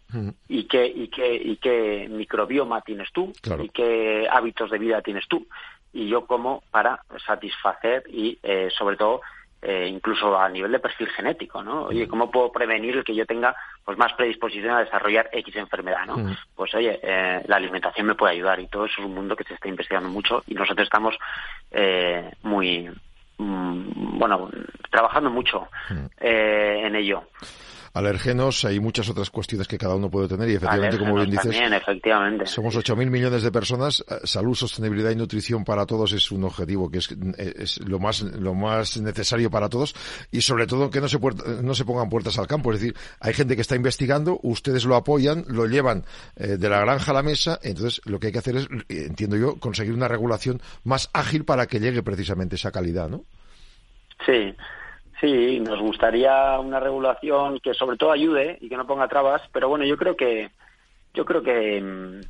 [0.47, 5.27] y qué, y qué, y qué microbioma tienes tú y qué hábitos de vida tienes
[5.27, 5.47] tú.
[5.93, 9.21] Y yo como para satisfacer y, eh, sobre todo,
[9.67, 11.85] eh, incluso a nivel de perfil genético, ¿no?
[11.85, 16.05] Oye, ¿cómo puedo prevenir el que yo tenga pues más predisposición a desarrollar X enfermedad,
[16.05, 16.35] ¿no?
[16.55, 19.43] Pues oye, eh, la alimentación me puede ayudar y todo eso es un mundo que
[19.43, 21.17] se está investigando mucho y nosotros estamos
[21.71, 22.91] eh, muy,
[23.39, 24.51] mm, bueno,
[24.91, 25.67] trabajando mucho
[26.19, 27.23] en ello
[27.95, 31.55] alergenos, hay muchas otras cuestiones que cada uno puede tener y efectivamente, como bien dices,
[31.55, 32.45] efectivamente.
[32.45, 36.91] somos 8.000 millones de personas, eh, salud, sostenibilidad y nutrición para todos es un objetivo
[36.91, 39.95] que es, es lo más lo más necesario para todos
[40.29, 41.17] y sobre todo que no se
[41.63, 44.97] no se pongan puertas al campo, es decir, hay gente que está investigando, ustedes lo
[44.97, 46.03] apoyan, lo llevan
[46.35, 49.05] eh, de la granja a la mesa, entonces lo que hay que hacer es, eh,
[49.07, 53.23] entiendo yo, conseguir una regulación más ágil para que llegue precisamente esa calidad, ¿no?
[54.25, 54.53] Sí.
[55.21, 59.69] Sí, nos gustaría una regulación que sobre todo ayude y que no ponga trabas, pero
[59.69, 60.49] bueno, yo creo que
[61.13, 62.21] yo creo que mm,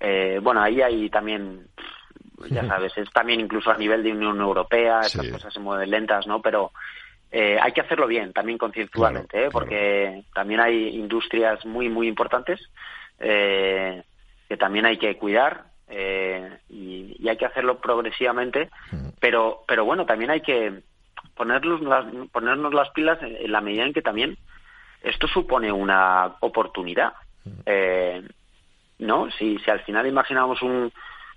[0.00, 1.68] eh, bueno ahí hay también
[2.50, 6.26] ya sabes es también incluso a nivel de Unión Europea estas cosas se mueven lentas,
[6.26, 6.42] ¿no?
[6.42, 6.72] Pero
[7.30, 9.48] eh, hay que hacerlo bien, también concienzualmente, ¿eh?
[9.50, 12.60] porque también hay industrias muy muy importantes
[13.20, 14.02] eh,
[14.48, 18.70] que también hay que cuidar eh, y, y, hay que hacerlo progresivamente,
[19.20, 20.82] pero pero bueno también hay que
[21.36, 24.36] ponernos las, ponernos las pilas en, la medida en que también
[25.02, 27.14] esto supone una oportunidad.
[27.66, 28.22] Eh,
[28.98, 29.30] ¿No?
[29.32, 30.92] Si, si al final imaginamos un,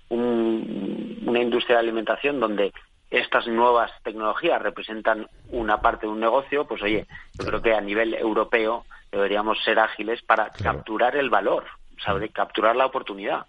[0.08, 2.72] una industria de alimentación donde
[3.10, 7.80] estas nuevas tecnologías representan una parte de un negocio, pues oye, yo creo que a
[7.80, 11.64] nivel europeo deberíamos ser ágiles para capturar el valor,
[12.04, 12.28] ¿sabe?
[12.30, 13.46] capturar la oportunidad.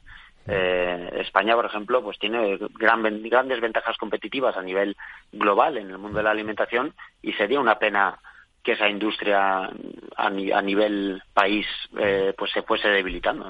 [0.48, 4.96] Eh, España, por ejemplo, pues tiene grandes ventajas competitivas a nivel
[5.32, 8.20] global en el mundo de la alimentación y sería una pena
[8.68, 9.70] que esa industria
[10.18, 11.66] a, nivel país
[11.98, 13.50] eh, pues se fuese debilitando.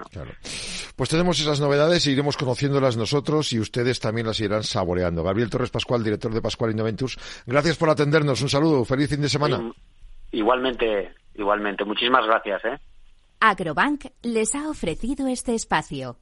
[0.96, 5.24] Pues tenemos esas novedades e iremos conociéndolas nosotros y ustedes también las irán saboreando.
[5.24, 8.44] Gabriel Torres Pascual, director de Pascual Innoventus, gracias por atendernos.
[8.44, 9.72] Un saludo, feliz fin de semana.
[10.32, 11.84] Igualmente, igualmente.
[11.84, 12.66] Muchísimas gracias.
[12.66, 12.78] ¿eh?
[13.40, 16.20] Agrobank les ha ofrecido este espacio.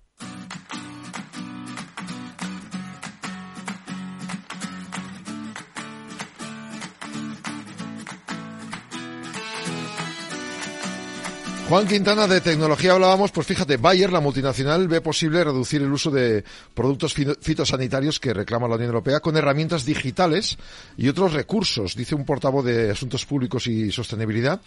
[11.67, 16.11] Juan Quintana, de tecnología hablábamos, pues fíjate, Bayer, la multinacional, ve posible reducir el uso
[16.11, 16.43] de
[16.75, 20.59] productos fitosanitarios que reclama la Unión Europea con herramientas digitales
[20.95, 24.61] y otros recursos, dice un portavoz de Asuntos Públicos y Sostenibilidad,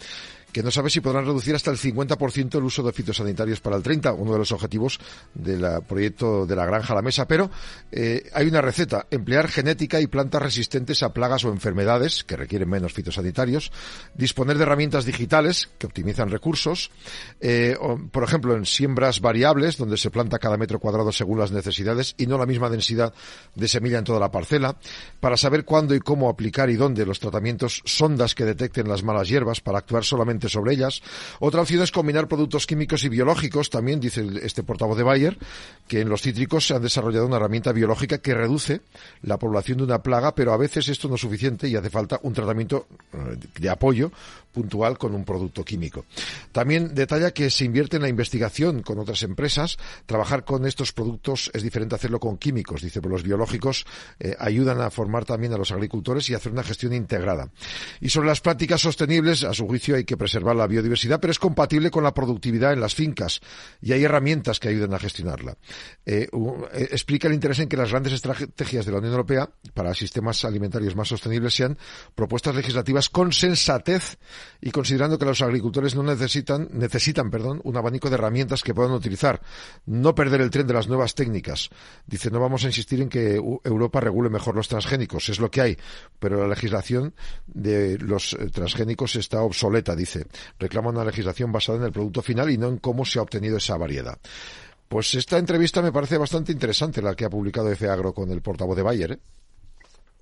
[0.51, 3.83] que no sabe si podrán reducir hasta el 50% el uso de fitosanitarios para el
[3.83, 4.99] 30, uno de los objetivos
[5.33, 7.27] del proyecto de la granja a la mesa.
[7.27, 7.49] Pero
[7.91, 12.69] eh, hay una receta, emplear genética y plantas resistentes a plagas o enfermedades que requieren
[12.69, 13.71] menos fitosanitarios,
[14.13, 16.91] disponer de herramientas digitales que optimizan recursos,
[17.39, 17.75] eh,
[18.11, 22.27] por ejemplo, en siembras variables, donde se planta cada metro cuadrado según las necesidades y
[22.27, 23.13] no la misma densidad
[23.55, 24.77] de semilla en toda la parcela,
[25.19, 29.27] para saber cuándo y cómo aplicar y dónde los tratamientos sondas que detecten las malas
[29.27, 31.01] hierbas para actuar solamente sobre ellas.
[31.39, 35.37] Otra opción es combinar productos químicos y biológicos, también dice este portavoz de Bayer,
[35.87, 38.81] que en los cítricos se han desarrollado una herramienta biológica que reduce
[39.23, 42.19] la población de una plaga, pero a veces esto no es suficiente y hace falta
[42.23, 44.11] un tratamiento eh, de apoyo
[44.51, 46.05] puntual con un producto químico.
[46.51, 49.77] También detalla que se invierte en la investigación con otras empresas.
[50.05, 52.81] Trabajar con estos productos es diferente a hacerlo con químicos.
[52.81, 53.85] Dice, pero los biológicos
[54.19, 57.49] eh, ayudan a formar también a los agricultores y hacer una gestión integrada.
[58.01, 61.39] Y sobre las prácticas sostenibles, a su juicio hay que preservar la biodiversidad, pero es
[61.39, 63.41] compatible con la productividad en las fincas
[63.81, 65.57] y hay herramientas que ayudan a gestionarla.
[66.05, 66.27] Eh,
[66.73, 70.43] eh, explica el interés en que las grandes estrategias de la Unión Europea para sistemas
[70.45, 71.77] alimentarios más sostenibles sean
[72.15, 74.17] propuestas legislativas con sensatez
[74.61, 78.91] y considerando que los agricultores no necesitan, necesitan perdón, un abanico de herramientas que puedan
[78.91, 79.41] utilizar,
[79.85, 81.69] no perder el tren de las nuevas técnicas.
[82.05, 85.61] Dice, no vamos a insistir en que Europa regule mejor los transgénicos, es lo que
[85.61, 85.77] hay,
[86.19, 87.13] pero la legislación
[87.47, 90.27] de los eh, transgénicos está obsoleta, dice.
[90.59, 93.57] Reclama una legislación basada en el producto final y no en cómo se ha obtenido
[93.57, 94.17] esa variedad.
[94.87, 98.75] Pues esta entrevista me parece bastante interesante, la que ha publicado Agro con el portavoz
[98.75, 99.11] de Bayer.
[99.11, 99.19] ¿eh?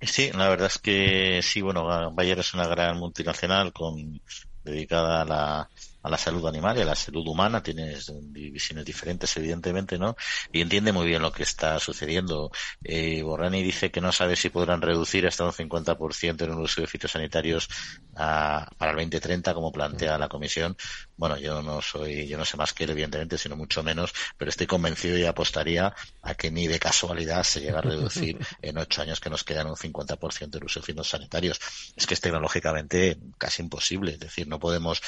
[0.00, 4.20] Sí, la verdad es que sí, bueno, Bayer es una gran multinacional con
[4.62, 5.70] dedicada a la
[6.02, 10.16] a la salud animal y a la salud humana, tienes divisiones diferentes, evidentemente, ¿no?
[10.52, 12.50] Y entiende muy bien lo que está sucediendo.
[12.84, 16.80] Eh, Borrani dice que no sabe si podrán reducir hasta un 50% en el uso
[16.80, 17.68] de fitosanitarios
[18.14, 20.76] a, para el 2030, como plantea la Comisión.
[21.16, 24.50] Bueno, yo no soy, yo no sé más que él, evidentemente, sino mucho menos, pero
[24.50, 29.02] estoy convencido y apostaría a que ni de casualidad se llega a reducir en ocho
[29.02, 31.60] años que nos quedan un 50% del uso de fitosanitarios.
[31.96, 34.12] Es que es tecnológicamente casi imposible.
[34.12, 35.00] Es decir, no podemos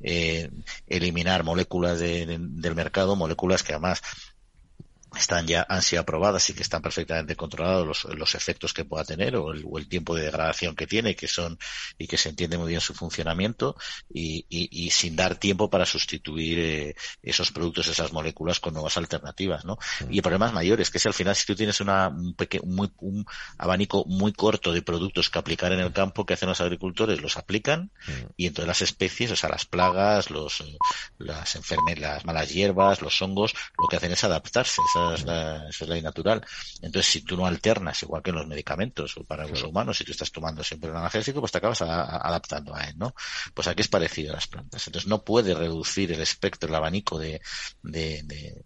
[0.00, 0.35] eh,
[0.86, 4.02] eliminar moléculas del mercado, moléculas que además
[5.18, 9.36] están ya han sido aprobadas y que están perfectamente controlados los, efectos que pueda tener
[9.36, 11.58] o el, tiempo de degradación que tiene que son
[11.98, 13.76] y que se entiende muy bien su funcionamiento
[14.12, 19.78] y, sin dar tiempo para sustituir eh, esos productos esas moléculas con nuevas alternativas no
[20.00, 20.12] mm.
[20.12, 22.34] y el problema es mayor es que si al final si tú tienes una un,
[22.64, 23.26] muy, un
[23.58, 27.36] abanico muy corto de productos que aplicar en el campo que hacen los agricultores los
[27.36, 28.32] aplican mm.
[28.36, 30.62] y entonces las especies o sea las plagas los
[31.18, 35.80] las enfermedades las malas hierbas los hongos lo que hacen es adaptarse es la, es
[35.82, 36.44] ley natural.
[36.82, 39.92] Entonces, si tú no alternas, igual que en los medicamentos o para el uso humano,
[39.92, 43.14] si tú estás tomando siempre un analgésico, pues te acabas adaptando a él, ¿no?
[43.54, 44.86] Pues aquí es parecido a las plantas.
[44.86, 47.40] Entonces, no puede reducir el espectro, el abanico de,
[47.82, 48.64] de, de,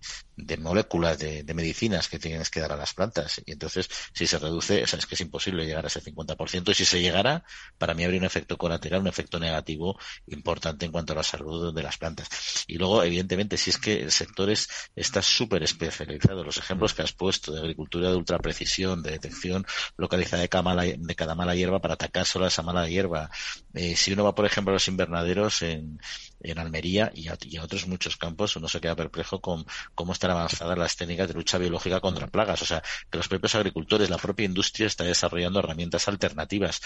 [0.58, 3.40] moléculas, de, medicinas que tienes que dar a las plantas.
[3.44, 6.70] Y entonces, si se reduce, o es que es imposible llegar a ese 50%.
[6.70, 7.44] Y si se llegara,
[7.78, 9.98] para mí habría un efecto colateral, un efecto negativo
[10.28, 12.28] importante en cuanto a la salud de las plantas.
[12.66, 17.02] Y luego, evidentemente, si es que el sector es, está súper especializado los ejemplos que
[17.02, 21.34] has puesto de agricultura de ultra precisión, de detección localizada de cada mala, de cada
[21.34, 23.30] mala hierba para atacar solo a esa mala hierba.
[23.74, 26.00] Eh, si uno va, por ejemplo, a los invernaderos en,
[26.40, 30.96] en Almería y a, otros muchos campos, uno se queda perplejo con cómo avanzadas las
[30.96, 32.62] técnicas de lucha biológica contra plagas.
[32.62, 36.80] O sea, que los propios agricultores, la propia industria está desarrollando herramientas alternativas.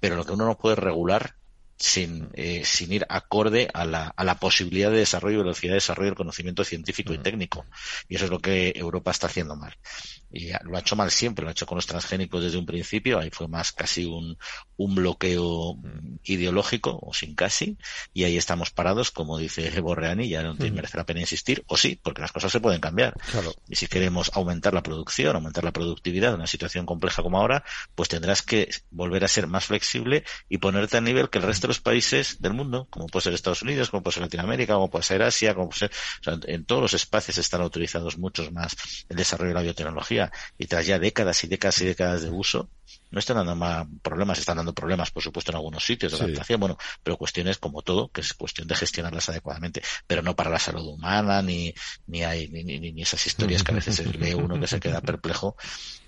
[0.00, 1.36] Pero lo que uno no puede regular
[1.76, 5.76] sin, eh, sin ir acorde a la, a la posibilidad de desarrollo y velocidad de
[5.76, 7.66] desarrollo del conocimiento científico y técnico.
[8.08, 9.74] Y eso es lo que Europa está haciendo mal.
[10.34, 13.20] Y lo ha hecho mal siempre, lo ha hecho con los transgénicos desde un principio,
[13.20, 14.36] ahí fue más casi un,
[14.76, 15.78] un bloqueo
[16.24, 17.78] ideológico, o sin casi,
[18.12, 21.76] y ahí estamos parados, como dice Borreani, ya no te merece la pena insistir, o
[21.76, 23.14] sí, porque las cosas se pueden cambiar.
[23.68, 27.62] Y si queremos aumentar la producción, aumentar la productividad en una situación compleja como ahora,
[27.94, 31.68] pues tendrás que volver a ser más flexible y ponerte a nivel que el resto
[31.68, 34.90] de los países del mundo, como puede ser Estados Unidos, como puede ser Latinoamérica, como
[34.90, 38.76] puede ser Asia, como puede ser, en todos los espacios están autorizados muchos más
[39.08, 40.23] el desarrollo de la biotecnología
[40.58, 42.68] y tras ya décadas y décadas y décadas de uso,
[43.14, 46.60] no están dando más problemas, están dando problemas, por supuesto, en algunos sitios de adaptación,
[46.60, 50.58] bueno, pero cuestiones como todo, que es cuestión de gestionarlas adecuadamente, pero no para la
[50.58, 51.72] salud humana, ni,
[52.06, 55.00] ni hay, ni, ni, ni esas historias que a veces lee uno que se queda
[55.00, 55.56] perplejo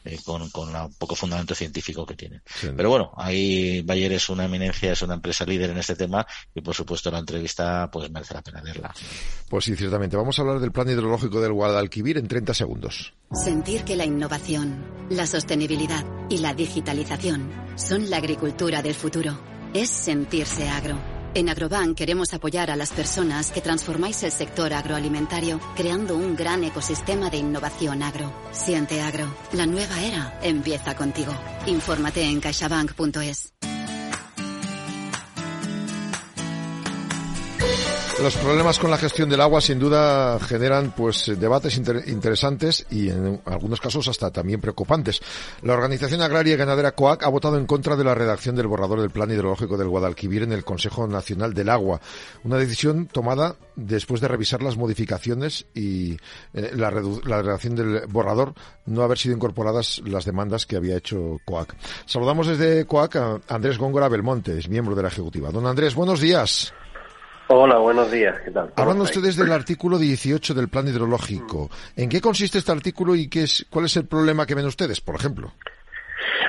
[0.04, 2.42] eh, con, con el poco fundamento científico que tiene.
[2.76, 6.60] Pero bueno, ahí Bayer es una eminencia, es una empresa líder en este tema y
[6.60, 8.94] por supuesto la entrevista pues merece la pena verla.
[9.48, 10.16] Pues sí, ciertamente.
[10.16, 13.14] Vamos a hablar del plan hidrológico del Guadalquivir en 30 segundos.
[13.32, 16.95] Sentir que la innovación, la sostenibilidad y la digitalización
[17.76, 19.38] son la agricultura del futuro.
[19.74, 20.96] Es sentirse agro.
[21.34, 26.64] En Agrobank queremos apoyar a las personas que transformáis el sector agroalimentario creando un gran
[26.64, 28.32] ecosistema de innovación agro.
[28.52, 29.26] Siente agro.
[29.52, 31.34] La nueva era empieza contigo.
[31.66, 33.52] Infórmate en caixabank.es.
[38.22, 43.42] Los problemas con la gestión del agua sin duda generan pues debates interesantes y en
[43.44, 45.20] algunos casos hasta también preocupantes.
[45.62, 49.02] La Organización Agraria y Ganadera COAC ha votado en contra de la redacción del borrador
[49.02, 52.00] del Plan Hidrológico del Guadalquivir en el Consejo Nacional del Agua,
[52.42, 56.14] una decisión tomada después de revisar las modificaciones y
[56.54, 58.54] eh, la, la redacción del borrador
[58.86, 61.76] no haber sido incorporadas las demandas que había hecho COAC.
[62.06, 65.50] Saludamos desde COAC a Andrés Góngora Belmonte, es miembro de la Ejecutiva.
[65.50, 66.72] Don Andrés, buenos días.
[67.48, 68.40] Hola, buenos días.
[68.40, 68.72] ¿Qué tal?
[68.74, 71.70] Hablando ustedes del artículo 18 del plan hidrológico.
[71.94, 75.00] ¿En qué consiste este artículo y qué es, cuál es el problema que ven ustedes,
[75.00, 75.52] por ejemplo?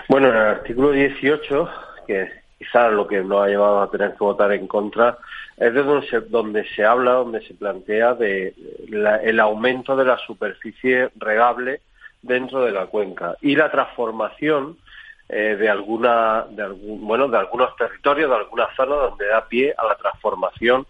[0.10, 1.70] Bueno, el artículo 18,
[2.08, 5.20] que quizás lo que nos ha llevado a tener que votar en contra,
[5.56, 8.56] es de donde se, donde se habla, donde se plantea de
[9.24, 11.82] el aumento de la superficie regable
[12.24, 14.78] dentro de la cuenca y la transformación
[15.30, 19.76] eh, de alguna, de algún, bueno, de algunos territorios, de algunas zonas donde da pie
[19.78, 20.88] a la transformación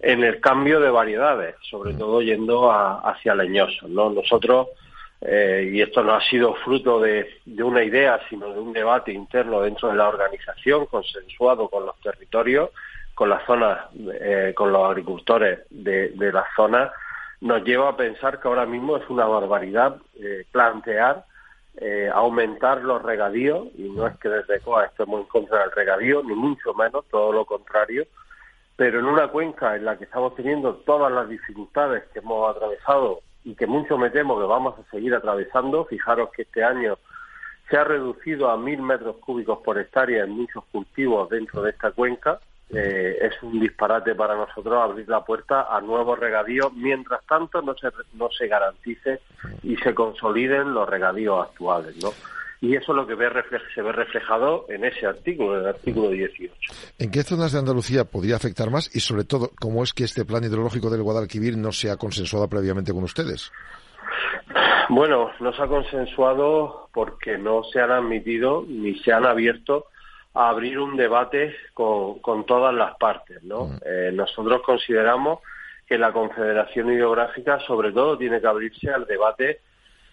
[0.00, 1.98] en el cambio de variedades, sobre mm.
[1.98, 4.10] todo yendo hacia leñosos, ¿no?
[4.10, 4.68] Nosotros
[5.20, 7.26] eh, y esto no ha sido fruto de,
[7.62, 12.70] una idea, sino de un debate interno dentro de la organización, consensuado con los territorios,
[13.14, 13.86] con las zonas,
[14.20, 16.92] eh, con los agricultores de, de la zona,
[17.40, 19.96] nos lleva a pensar que ahora mismo es una barbaridad
[20.50, 21.24] plantear
[21.78, 26.22] eh, aumentar los regadíos, y no es que desde COA estemos en contra del regadío,
[26.22, 28.06] ni mucho menos, todo lo contrario,
[28.76, 33.20] pero en una cuenca en la que estamos teniendo todas las dificultades que hemos atravesado
[33.44, 36.98] y que mucho me temo que vamos a seguir atravesando, fijaros que este año
[37.70, 41.90] se ha reducido a mil metros cúbicos por hectárea en muchos cultivos dentro de esta
[41.90, 42.40] cuenca.
[42.74, 47.74] Eh, es un disparate para nosotros abrir la puerta a nuevos regadíos, mientras tanto no
[47.76, 49.20] se, no se garantice
[49.62, 52.10] y se consoliden los regadíos actuales, ¿no?
[52.60, 53.28] y eso es lo que ve
[53.74, 56.52] se ve reflejado en ese artículo, en el artículo 18.
[56.98, 60.24] ¿En qué zonas de Andalucía podría afectar más y sobre todo cómo es que este
[60.24, 63.52] plan hidrológico del Guadalquivir no se ha consensuado previamente con ustedes?
[64.88, 69.86] Bueno, no se ha consensuado porque no se han admitido ni se han abierto
[70.36, 73.42] a abrir un debate con, todas las partes.
[73.42, 73.64] ¿no?
[73.64, 73.78] Mm.
[73.84, 75.40] Eh, nosotros consideramos
[75.86, 79.60] que la Confederación Hidrográfica sobre todo tiene que abrirse al debate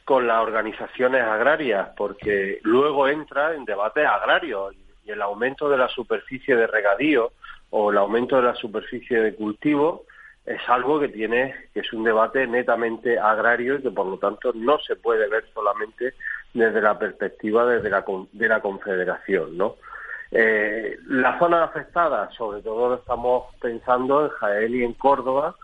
[0.06, 4.72] con las organizaciones agrarias, porque luego entra en debate agrario
[5.06, 7.34] y el aumento de la superficie de regadío
[7.70, 10.06] o el aumento de la superficie de cultivo
[10.46, 14.52] es algo que tiene que es un debate netamente agrario y que por lo tanto
[14.54, 16.14] no se puede ver solamente
[16.54, 19.76] desde la perspectiva desde la, de la confederación, ¿no?
[20.36, 25.56] Eh, las zonas afectadas, sobre todo estamos pensando en Jaén y en Córdoba,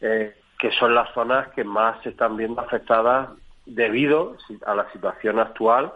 [0.00, 3.28] eh, que son las zonas que más se están viendo afectadas
[3.66, 5.92] debido a la situación actual,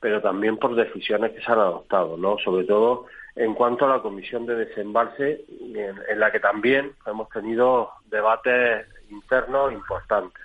[0.00, 2.38] pero también por decisiones que se han adoptado, ¿no?
[2.38, 3.06] Sobre todo
[3.36, 9.72] en cuanto a la comisión de desembalse, en, la que también hemos tenido debates internos
[9.72, 10.42] importantes.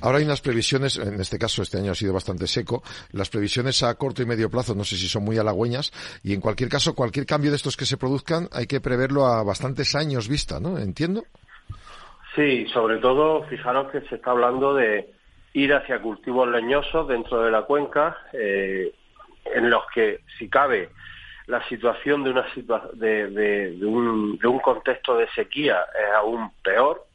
[0.00, 3.82] Ahora hay unas previsiones, en este caso este año ha sido bastante seco, las previsiones
[3.82, 5.92] a corto y medio plazo no sé si son muy halagüeñas
[6.22, 9.42] y en cualquier caso cualquier cambio de estos que se produzcan hay que preverlo a
[9.42, 10.78] bastantes años vista, ¿no?
[10.78, 11.24] ¿Entiendo?
[12.34, 15.10] Sí, sobre todo fijaros que se está hablando de,
[15.58, 18.92] ir hacia cultivos leñosos dentro de la cuenca, eh,
[19.44, 20.90] en los que, si cabe,
[21.46, 22.46] la situación de, una
[22.94, 27.06] de, un, contexto de sequía es aún peor,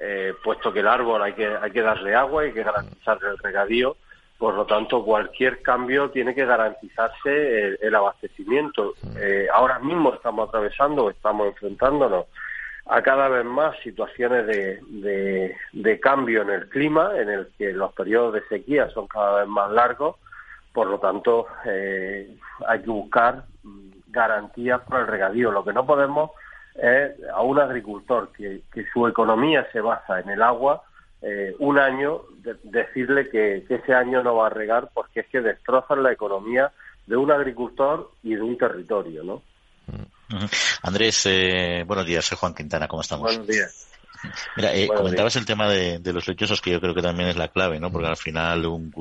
[0.00, 3.38] eh, puesto que el árbol hay que, hay que darle agua, hay que garantizar el
[3.38, 3.96] regadío,
[4.38, 8.94] por lo tanto, cualquier cambio tiene que garantizarse el, abastecimiento.
[9.20, 12.26] Eh, ahora mismo estamos atravesando, estamos enfrentándonos
[12.86, 17.92] a cada vez más situaciones de, de, cambio en el clima, en el que los
[17.92, 20.16] periodos de sequía son cada vez más largos,
[20.72, 22.36] por lo tanto eh,
[22.66, 25.50] hay que buscar mm, garantías para el regadío.
[25.50, 26.30] Lo que no podemos
[26.78, 30.82] es a un agricultor que, que su economía se basa en el agua,
[31.20, 32.22] eh, un año
[32.62, 36.72] decirle que, que, ese año no va a regar porque es que destrozan la economía
[37.06, 39.42] de un agricultor y de un territorio, ¿no?
[40.82, 43.24] Andrés, eh, buenos días, soy Juan Quintana, ¿cómo estamos?
[43.24, 43.87] Buenos días.
[44.56, 47.48] Mira, eh, comentabas el tema de, los leñosos, que yo creo que también es la
[47.48, 47.90] clave, ¿no?
[47.90, 48.92] Porque al final un,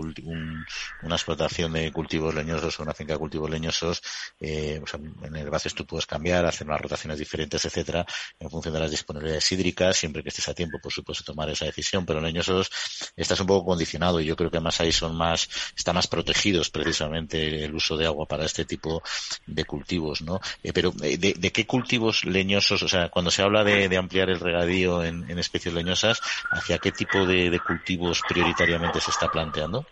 [1.01, 4.01] una explotación de cultivos leñosos o una finca de cultivos leñosos,
[4.39, 4.81] eh,
[5.23, 8.05] en el bases tú puedes cambiar, hacer unas rotaciones diferentes, etcétera,
[8.39, 11.65] en función de las disponibilidades hídricas, siempre que estés a tiempo, por supuesto, tomar esa
[11.65, 12.69] decisión, pero leñosos
[13.15, 16.69] estás un poco condicionado y yo creo que más ahí son más, están más protegidos
[16.69, 19.01] precisamente el uso de agua para este tipo
[19.45, 20.39] de cultivos, ¿no?
[20.63, 24.29] Eh, pero, de, de, qué cultivos leñosos, o sea, cuando se habla de, de ampliar
[24.29, 29.85] el regadío en, especies leñosas, ¿hacia qué tipo de, cultivos prioritariamente se está planteando?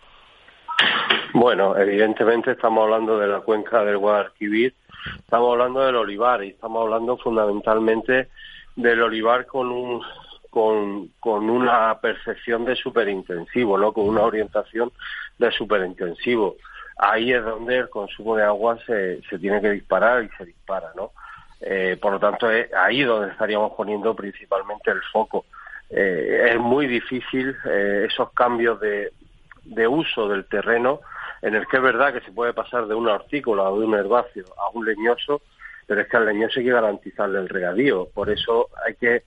[1.32, 4.74] Bueno, evidentemente estamos hablando de la cuenca del Guadalquivir,
[5.18, 8.28] estamos hablando del olivar y estamos hablando fundamentalmente
[8.74, 10.02] del olivar con un
[10.50, 13.92] con, con una percepción de superintensivo, ¿no?
[13.92, 14.90] Con una orientación
[15.38, 16.56] de superintensivo.
[16.96, 20.92] Ahí es donde el consumo de agua se, se tiene que disparar y se dispara,
[20.96, 21.12] ¿no?
[21.60, 25.46] Eh, por lo tanto, es ahí donde estaríamos poniendo principalmente el foco.
[25.88, 29.12] Eh, es muy difícil eh, esos cambios de,
[29.64, 31.00] de, uso del terreno,
[31.42, 33.94] en el que es verdad que se puede pasar de una hortícola o de un
[33.94, 35.42] herbáceo a un leñoso,
[35.86, 38.08] pero es que al leñoso hay que garantizarle el regadío.
[38.12, 39.22] Por eso hay que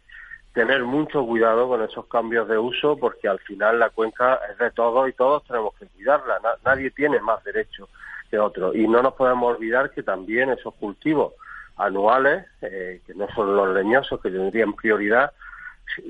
[0.54, 4.72] tener mucho cuidado con esos cambios de uso, porque al final la cuenca es de
[4.72, 6.40] todos y todos tenemos que cuidarla.
[6.66, 7.88] nadie tiene más derecho
[8.30, 8.76] que otro.
[8.76, 11.34] Y no nos podemos olvidar que también esos cultivos
[11.80, 15.32] anuales, eh, que no son los leñosos, que tendrían prioridad,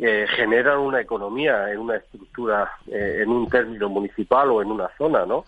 [0.02, 4.90] eh, generan una economía en una estructura, eh, en un término municipal o en una
[4.98, 5.46] zona, ¿no?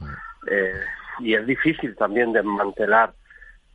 [1.19, 3.13] y es difícil también desmantelar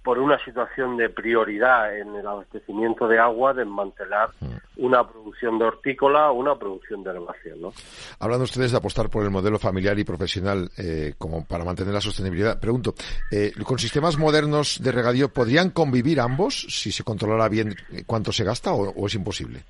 [0.06, 4.84] por una situación de prioridad en el abastecimiento de agua, desmantelar mm.
[4.84, 7.56] una producción de hortícola o una producción de herbáceo.
[7.56, 7.72] ¿no?
[8.20, 12.00] Hablando ustedes de apostar por el modelo familiar y profesional eh, como para mantener la
[12.00, 12.94] sostenibilidad, pregunto,
[13.32, 17.74] eh, ¿con sistemas modernos de regadío podrían convivir ambos si se controlara bien
[18.06, 19.64] cuánto se gasta o, es imposible?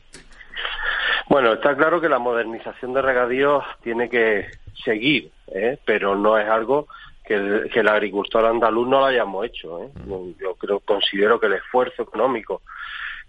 [1.30, 4.48] Bueno, está claro que la modernización de regadío tiene que
[4.84, 5.78] seguir, ¿eh?
[5.86, 6.88] pero no es algo
[7.26, 9.82] que el, agricultor andaluz no lo hayamos hecho.
[9.82, 9.90] ¿eh?
[10.40, 12.62] Yo creo, considero que el esfuerzo económico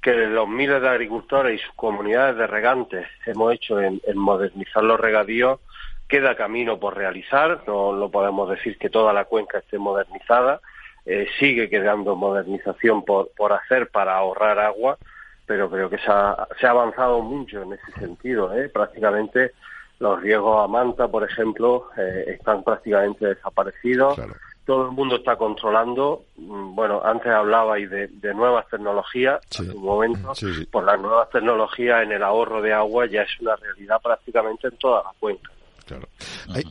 [0.01, 4.99] que los miles de agricultores y sus comunidades de regantes hemos hecho en, modernizar los
[4.99, 5.59] regadíos
[6.07, 10.61] queda camino por realizar, no, no podemos decir que toda la cuenca esté modernizada,
[11.05, 14.97] eh, sigue quedando modernización por, por hacer para ahorrar agua,
[15.45, 18.53] pero creo que se ha, se ha avanzado mucho en ese sentido.
[18.53, 18.69] ¿eh?
[18.69, 19.51] Prácticamente
[19.99, 24.19] los riegos a manta, por ejemplo, eh, están prácticamente desaparecidos.
[24.65, 26.25] Todo el mundo está controlando.
[26.35, 29.39] Mm, bueno, antes hablabais de, de nuevas tecnologías.
[29.59, 30.33] En un momento,
[30.71, 34.77] por las nuevas tecnologías en el ahorro de agua ya es una realidad prácticamente en
[34.77, 35.51] toda la cuenca.
[35.87, 36.09] Claro.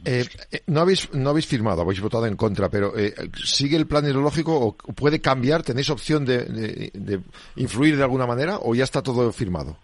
[0.05, 3.87] Eh, eh, no habéis no habéis firmado, habéis votado en contra, pero eh, ¿sigue el
[3.87, 5.63] plan hidrológico o puede cambiar?
[5.63, 7.23] ¿Tenéis opción de,
[7.57, 9.79] influir de alguna manera o ya está todo firmado?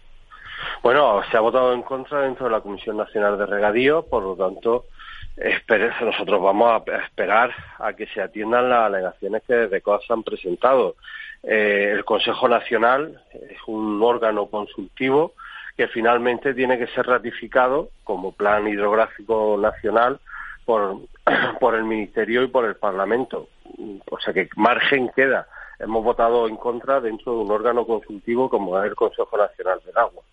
[0.83, 4.35] Bueno, se ha votado en contra dentro de la Comisión Nacional de Regadío, por lo
[4.35, 4.83] tanto,
[6.01, 10.97] nosotros vamos a esperar a que se atiendan las alegaciones que desde COAS han presentado.
[11.41, 15.31] el Consejo Nacional es un órgano consultivo
[15.77, 20.19] que finalmente tiene que ser ratificado como plan hidrográfico nacional
[20.65, 20.97] por,
[21.61, 23.47] por el Ministerio y por el Parlamento.
[24.11, 25.47] O sea que margen queda.
[25.79, 29.97] Hemos votado en contra dentro de un órgano consultivo como es el Consejo Nacional del
[29.97, 30.23] Agua.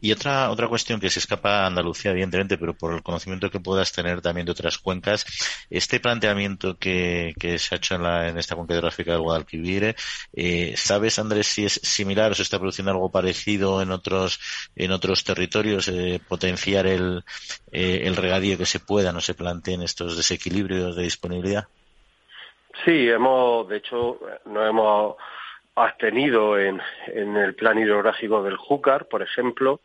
[0.00, 3.60] Y otra otra cuestión que se escapa a Andalucía, evidentemente, pero por el conocimiento que
[3.60, 5.26] puedas tener también de otras cuencas,
[5.70, 9.94] este planteamiento que, que se ha hecho en, la, en esta cuenca hidrográfica del Guadalquivir,
[10.32, 14.40] eh, ¿sabes, Andrés, si es similar o se está produciendo algo parecido en otros
[14.76, 15.88] en otros territorios?
[15.88, 17.24] Eh, potenciar el,
[17.72, 21.68] eh, el regadío que se pueda, no se planteen estos desequilibrios de disponibilidad.
[22.84, 25.16] Sí, hemos, de hecho, no hemos
[25.98, 29.80] tenido en, en el plan hidrográfico del Júcar, por ejemplo,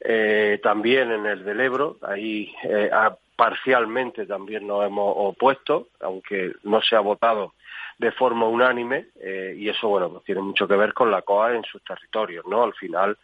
[0.00, 2.90] eh, también en el del Ebro, ahí eh,
[3.36, 7.54] parcialmente también nos hemos opuesto, aunque no se ha votado
[8.02, 11.54] de forma unánime eh, y eso bueno pues tiene mucho que ver con la COA
[11.54, 13.16] en sus territorios no al final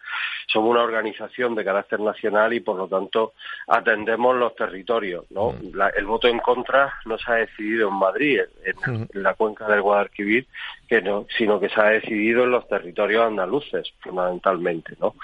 [0.47, 3.33] somos una organización de carácter nacional y por lo tanto
[3.67, 5.81] atendemos los territorios no mm.
[5.97, 9.07] el voto en contra no se ha decidido en Madrid en, mm.
[9.15, 10.47] la cuenca del Guadalquivir
[10.89, 15.17] que no sino que se ha decidido en los territorios andaluces fundamentalmente no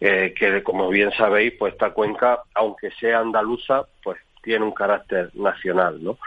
[0.00, 5.30] eh, que como bien sabéis pues esta cuenca aunque sea andaluza pues tiene un carácter
[5.34, 6.18] nacional, ¿no?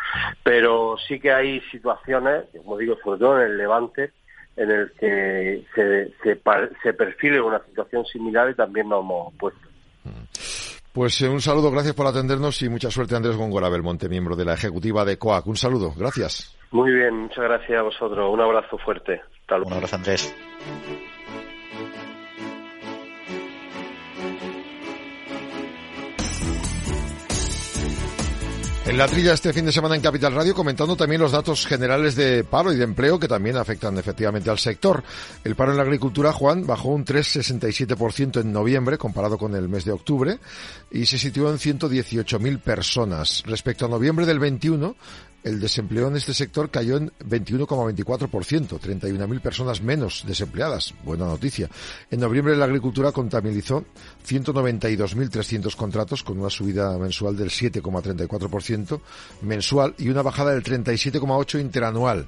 [0.43, 4.11] Pero sí que hay situaciones, como digo, sobre todo en el Levante,
[4.55, 6.41] en el que se, se,
[6.83, 9.67] se perfile una situación similar y también nos hemos opuesto.
[10.91, 14.45] Pues eh, un saludo, gracias por atendernos y mucha suerte Andrés Góngora Belmonte, miembro de
[14.45, 15.45] la ejecutiva de COAC.
[15.45, 16.57] Un saludo, gracias.
[16.71, 18.33] Muy bien, muchas gracias a vosotros.
[18.33, 19.21] Un abrazo fuerte.
[19.49, 20.35] Un abrazo, Andrés.
[28.87, 32.15] En la trilla este fin de semana en Capital Radio comentando también los datos generales
[32.15, 35.03] de paro y de empleo que también afectan efectivamente al sector.
[35.43, 39.83] El paro en la agricultura, Juan, bajó un 3,67% en noviembre comparado con el mes
[39.83, 40.39] de octubre
[40.89, 43.43] y se situó en 118.000 personas.
[43.45, 44.95] Respecto a noviembre del 21,
[45.43, 50.93] el desempleo en este sector cayó en 21,24%, 31.000 personas menos desempleadas.
[51.03, 51.69] Buena noticia.
[52.11, 53.85] En noviembre la agricultura contabilizó
[54.27, 58.99] 192.300 contratos con una subida mensual del 7,34%
[59.41, 62.27] mensual y una bajada del 37,8% interanual.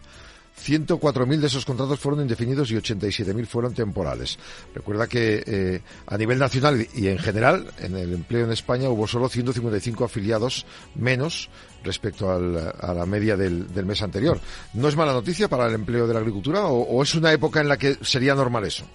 [0.59, 4.37] 104.000 de esos contratos fueron indefinidos y 87.000 fueron temporales.
[4.73, 9.07] Recuerda que eh, a nivel nacional y en general, en el empleo en España hubo
[9.07, 11.49] solo 155 afiliados menos
[11.83, 14.39] respecto a la media del, mes anterior.
[14.73, 17.69] ¿No es mala noticia para el empleo de la agricultura o, es una época en
[17.69, 18.85] la que sería normal eso?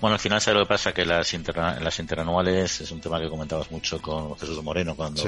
[0.00, 3.28] Bueno, al final sabe lo que pasa que las, las interanuales es un tema que
[3.28, 5.22] comentabas mucho con Jesús Moreno cuando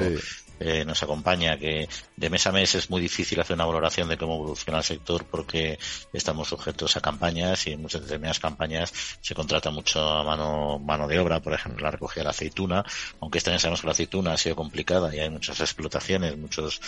[0.59, 4.17] eh, nos acompaña, que de mes a mes es muy difícil hacer una valoración de
[4.17, 5.77] cómo evoluciona el sector porque
[6.13, 11.19] estamos sujetos a campañas y en muchas determinadas campañas se contrata mucho mano, mano de
[11.19, 12.85] obra, por ejemplo, la recogida de la aceituna,
[13.19, 16.79] aunque este año sabemos que la aceituna ha sido complicada y hay muchas explotaciones, muchos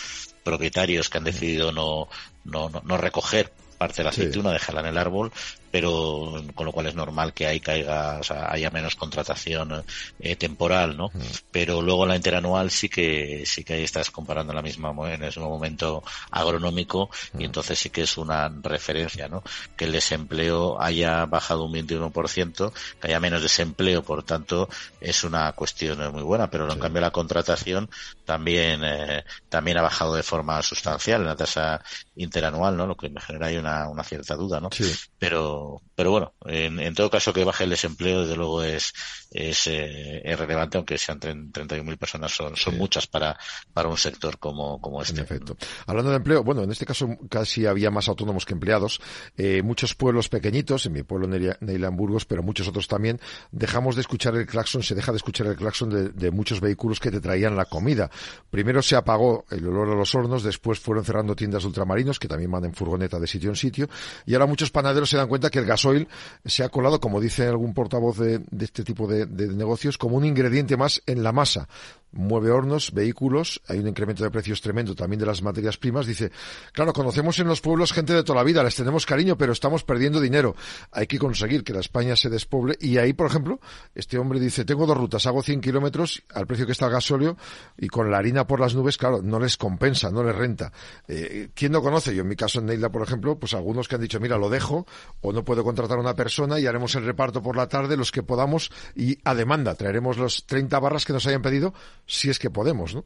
[0.44, 2.08] propietarios que han decidido no,
[2.46, 5.32] no, no, recoger parte de la aceituna, dejarla en el árbol,
[5.78, 9.84] pero con lo cual es normal que ahí caiga, o sea, haya menos contratación
[10.20, 11.10] eh, temporal, ¿no?
[11.14, 11.22] Mm.
[11.52, 15.40] Pero luego la interanual sí que sí que ahí estás comparando la misma en ese
[15.40, 17.42] momento agronómico y mm.
[17.44, 19.44] entonces sí que es una referencia, ¿no?
[19.76, 24.70] Que el desempleo haya bajado un 21%, que haya menos desempleo, por tanto,
[25.00, 27.88] es una cuestión muy buena, pero en cambio la contratación
[28.26, 31.84] también eh, también ha bajado de forma sustancial en la tasa
[32.16, 32.88] interanual, ¿no?
[32.88, 34.70] Lo que me genera ahí una, una cierta duda, ¿no?
[35.20, 38.94] Pero, pero bueno, en, en, todo caso que baje el desempleo, desde luego es,
[39.32, 43.38] es, eh, es relevante, aunque sean 31.000 personas, son, son muchas para,
[43.74, 45.20] para un sector como, como este.
[45.20, 45.58] En efecto.
[45.86, 49.02] Hablando de empleo, bueno, en este caso casi había más autónomos que empleados.
[49.38, 53.20] Eh, muchos pueblos pequeñitos, en mi pueblo Neyland Burgos, pero muchos otros también,
[53.52, 57.00] dejamos de escuchar el claxon, se deja de escuchar el claxon de, de muchos vehículos
[57.00, 58.10] que te traían la comida.
[58.50, 62.28] Primero se apagó el olor a los hornos, después fueron cerrando tiendas de ultramarinos, que
[62.28, 63.90] también van en furgoneta de sitio en sitio,
[64.26, 66.08] y ahora muchos panaderos se dan cuenta que el gasoil
[66.46, 70.26] se ha colado, como dice algún portavoz de, este tipo de, de negocios, como un
[70.26, 71.68] ingrediente más en la masa
[72.12, 76.06] mueve hornos, vehículos, hay un incremento de precios tremendo también de las materias primas.
[76.06, 76.32] Dice,
[76.74, 79.84] claro, conocemos en los pueblos gente de toda la vida, les tenemos cariño, pero estamos
[79.84, 80.56] perdiendo dinero.
[80.92, 82.76] Hay que conseguir que la España se despoble.
[82.80, 83.60] Y ahí, por ejemplo,
[83.94, 87.38] este hombre dice, tengo dos rutas, hago 100 kilómetros al precio que está el gasóleo
[87.78, 90.72] y con la harina por las nubes, claro, no les compensa, no les renta.
[91.08, 92.16] Eh, ¿Quién no conoce?
[92.16, 94.50] Yo en mi caso en Neila, por ejemplo, pues algunos que han dicho, mira, lo
[94.50, 94.88] dejo
[95.22, 98.12] o no puedo contratar a una persona y haremos el reparto por la tarde, los
[98.12, 101.74] que podamos y a demanda traeremos los 30 barras que nos hayan pedido
[102.06, 103.06] si es que podemos, ¿no?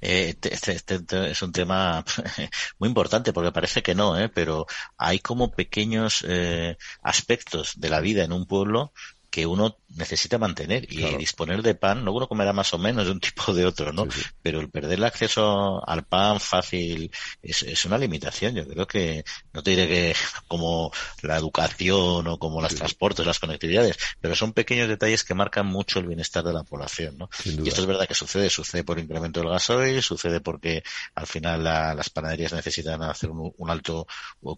[0.00, 2.04] Eh, este, este, es un tema
[2.78, 4.28] muy importante porque parece que no, ¿eh?
[4.28, 4.66] pero
[4.96, 8.92] hay como pequeños eh, aspectos de la vida en un pueblo
[9.30, 13.12] que uno necesita mantener y disponer de pan, no uno comerá más o menos de
[13.12, 14.06] un tipo o de otro, ¿no?
[14.42, 17.10] Pero el perder el acceso al pan fácil
[17.42, 18.54] es, es, una limitación.
[18.54, 20.14] Yo creo que, no te diré que
[20.48, 20.90] como
[21.22, 25.98] la educación o como los transportes, las conectividades, pero son pequeños detalles que marcan mucho
[25.98, 27.28] el bienestar de la población, ¿no?
[27.44, 30.82] Y esto es verdad que sucede, sucede por incremento del gasoil, sucede porque
[31.14, 34.06] al final las panaderías necesitan hacer un, un alto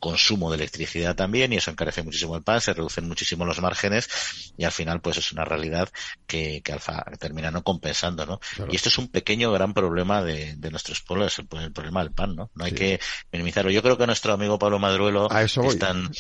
[0.01, 4.09] consumo de electricidad también y eso encarece muchísimo el pan, se reducen muchísimo los márgenes
[4.57, 5.89] y al final pues es una realidad
[6.27, 8.41] que, que Alfa termina no compensando, ¿no?
[8.71, 12.13] Y esto es un pequeño gran problema de, de nuestros pueblos, el, el, problema del
[12.13, 12.51] pan, ¿no?
[12.55, 13.01] No hay que
[13.33, 13.71] minimizarlo.
[13.71, 16.11] Yo creo que nuestro amigo Pablo Madruelo es tan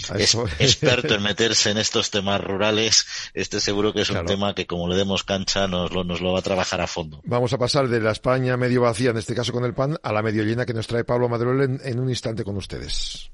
[0.59, 3.07] experto en meterse en estos temas rurales.
[3.35, 6.33] Este seguro que es un tema que como le demos cancha nos lo, nos lo
[6.33, 7.21] va a trabajar a fondo.
[7.25, 10.13] Vamos a pasar de la España medio vacía, en este caso con el pan, a
[10.13, 13.31] la medio llena que nos trae Pablo Madruelo en, en un instante con ustedes.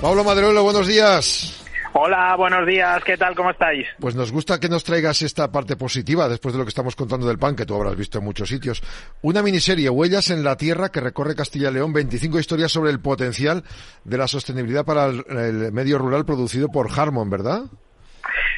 [0.00, 1.62] Pablo Madrelo, buenos días.
[1.94, 3.34] Hola, buenos días, ¿qué tal?
[3.34, 3.88] ¿Cómo estáis?
[3.98, 7.26] Pues nos gusta que nos traigas esta parte positiva después de lo que estamos contando
[7.26, 8.82] del pan, que tú habrás visto en muchos sitios.
[9.22, 13.00] Una miniserie, Huellas en la Tierra, que recorre Castilla y León, 25 historias sobre el
[13.00, 13.64] potencial
[14.04, 17.62] de la sostenibilidad para el, medio rural producido por Harmon, ¿verdad?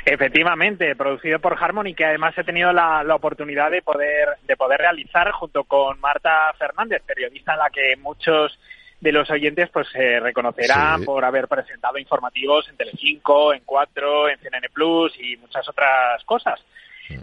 [0.05, 4.57] Efectivamente, producido por Harmon y que además he tenido la, la, oportunidad de poder, de
[4.57, 8.59] poder realizar junto con Marta Fernández, periodista a la que muchos
[9.01, 14.39] de los oyentes pues se reconocerán por haber presentado informativos en Telecinco, en Cuatro, en
[14.41, 16.61] CNN Plus y muchas otras cosas.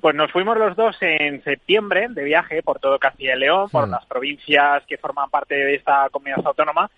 [0.01, 3.87] Pues nos fuimos los dos en septiembre de viaje por todo Castilla y León, por
[3.87, 6.89] las provincias que forman parte de esta comunidad autónoma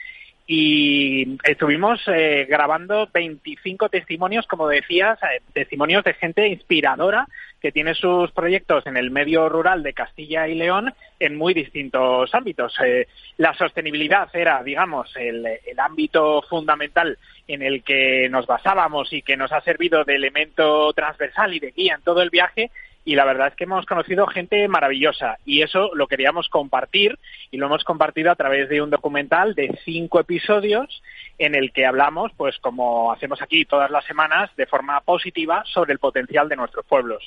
[0.49, 7.27] y estuvimos eh, grabando 25 testimonios, como decías, eh, testimonios de gente inspiradora
[7.67, 12.33] que tiene sus proyectos en el medio rural de Castilla y León en muy distintos
[12.33, 12.73] ámbitos.
[12.81, 19.21] Eh, la sostenibilidad era, digamos, el, el, ámbito fundamental en el que nos basábamos y
[19.21, 22.71] que nos ha servido de elemento transversal y de guía en todo el viaje
[23.07, 27.17] y la verdad es que hemos conocido gente maravillosa y eso lo queríamos compartir
[27.51, 31.01] y lo hemos compartido a través de un documental de cinco episodios
[31.37, 35.93] en el que hablamos, pues como hacemos aquí todas las semanas, de forma positiva sobre
[35.93, 37.23] el potencial de nuestros pueblos.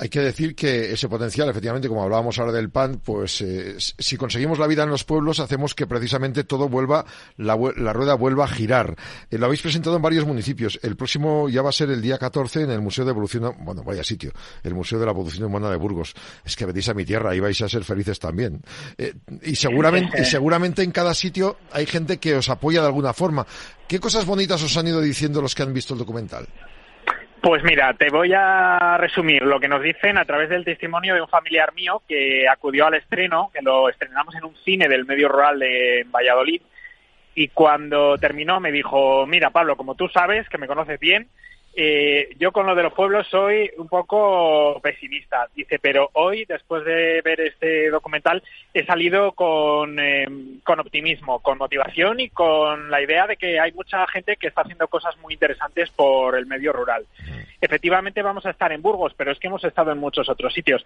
[0.00, 4.16] Hay que decir que ese potencial, efectivamente, como hablábamos ahora del PAN, pues eh, si
[4.16, 7.04] conseguimos la vida en los pueblos, hacemos que precisamente todo vuelva,
[7.36, 7.56] la,
[7.92, 8.94] rueda vuelva a girar.
[9.28, 10.78] Eh, lo habéis presentado en varios municipios.
[10.84, 13.82] El próximo ya va a ser el día 14 en el Museo de Evolución, bueno,
[13.82, 14.30] vaya sitio,
[14.62, 16.14] el Museo de la Evolución Humana de Burgos.
[16.44, 18.62] Es que venís a mi tierra, ahí vais a ser felices también.
[18.98, 23.12] Eh, y seguramente, y seguramente en cada sitio hay gente que os apoya de alguna
[23.12, 23.44] forma.
[23.88, 26.46] ¿Qué cosas bonitas os han ido diciendo los que han visto el documental?
[27.40, 31.22] Pues mira, te voy a resumir lo que nos dicen a través del testimonio de
[31.22, 35.28] un familiar mío que acudió al estreno, que lo estrenamos en un cine del medio
[35.28, 36.60] rural de Valladolid,
[37.36, 41.28] y cuando terminó me dijo, mira Pablo, como tú sabes, que me conoces bien,
[41.74, 45.46] eh, yo con lo de los pueblos soy un poco pesimista.
[45.54, 48.42] Dice, pero hoy, después de ver este documental,
[48.74, 50.26] he salido con, eh,
[50.64, 54.62] con optimismo, con motivación y con la idea de que hay mucha gente que está
[54.62, 57.06] haciendo cosas muy interesantes por el medio rural.
[57.60, 60.84] Efectivamente vamos a estar en Burgos, pero es que hemos estado en muchos otros sitios.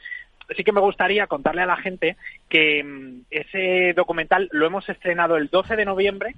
[0.57, 2.17] Sí que me gustaría contarle a la gente
[2.49, 6.35] que mm, ese documental lo hemos estrenado el 12 de noviembre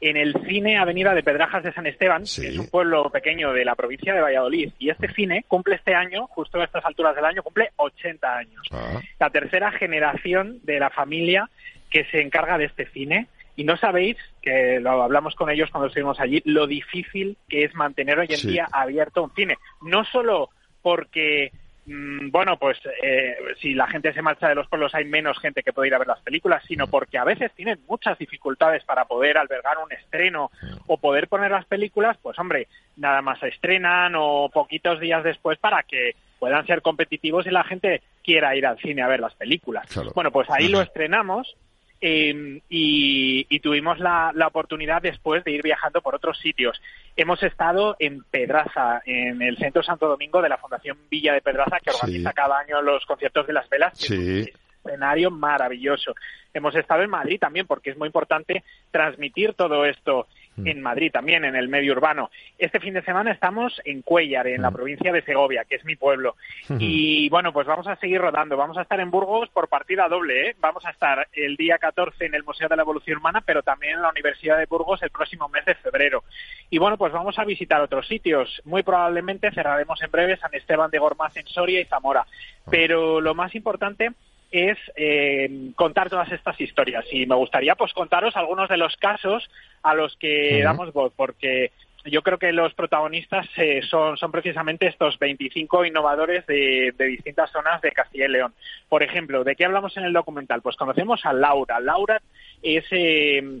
[0.00, 3.64] en el cine Avenida de Pedrajas de San Esteban, que es un pueblo pequeño de
[3.64, 4.72] la provincia de Valladolid.
[4.78, 8.62] Y este cine cumple este año, justo a estas alturas del año, cumple 80 años.
[8.72, 9.00] Ah.
[9.18, 11.48] La tercera generación de la familia
[11.90, 13.28] que se encarga de este cine.
[13.56, 17.74] Y no sabéis, que lo hablamos con ellos cuando estuvimos allí, lo difícil que es
[17.74, 19.58] mantener hoy en día abierto un cine.
[19.80, 20.50] No solo
[20.82, 21.52] porque
[21.86, 25.72] bueno, pues eh, si la gente se marcha de los pueblos hay menos gente que
[25.72, 29.36] puede ir a ver las películas, sino porque a veces tienen muchas dificultades para poder
[29.36, 30.50] albergar un estreno
[30.86, 35.58] o poder poner las películas, pues hombre, nada más se estrenan o poquitos días después
[35.58, 39.34] para que puedan ser competitivos y la gente quiera ir al cine a ver las
[39.34, 39.86] películas.
[40.14, 41.54] Bueno, pues ahí lo estrenamos
[42.00, 46.80] Em, y, tuvimos la, oportunidad después de ir viajando por otros sitios.
[47.16, 51.78] Hemos estado en Pedraza, en el Centro Santo Domingo de la Fundación Villa de Pedraza,
[51.80, 53.96] que organiza cada año los conciertos de las velas.
[53.96, 54.46] Sí
[54.84, 56.14] escenario maravilloso.
[56.52, 60.28] Hemos estado en Madrid también porque es muy importante transmitir todo esto.
[60.64, 62.30] En Madrid también, en el medio urbano.
[62.58, 64.74] Este fin de semana estamos en Cuellar, en la mm.
[64.74, 66.36] provincia de Segovia, que es mi pueblo.
[66.78, 68.56] Y bueno, pues vamos a seguir rodando.
[68.56, 70.50] Vamos a estar en Burgos por partida doble.
[70.50, 70.56] ¿eh?
[70.60, 73.94] Vamos a estar el día 14 en el Museo de la Evolución Humana, pero también
[73.94, 76.24] en la Universidad de Burgos el próximo mes de febrero.
[76.70, 78.60] Y bueno, pues vamos a visitar otros sitios.
[78.64, 82.26] Muy probablemente cerraremos en breve San Esteban de Gormaz en Soria y Zamora.
[82.70, 84.12] Pero lo más importante
[84.54, 87.04] es eh, contar todas estas historias.
[87.10, 89.50] Y me gustaría pues contaros algunos de los casos
[89.82, 91.72] a los que damos voz, porque
[92.04, 97.80] yo creo que los protagonistas eh, son, son precisamente estos 25 innovadores de, distintas zonas
[97.80, 98.54] de Castilla y León.
[98.88, 100.62] Por ejemplo, ¿de qué hablamos en el documental?
[100.62, 101.80] Pues conocemos a Laura.
[101.80, 102.22] Laura
[102.62, 103.60] es eh,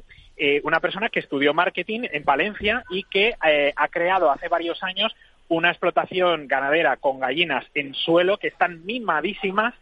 [0.62, 5.12] una persona que estudió marketing en Palencia y que ha creado hace varios años
[5.48, 9.74] una explotación ganadera con gallinas en suelo que están mimadísimas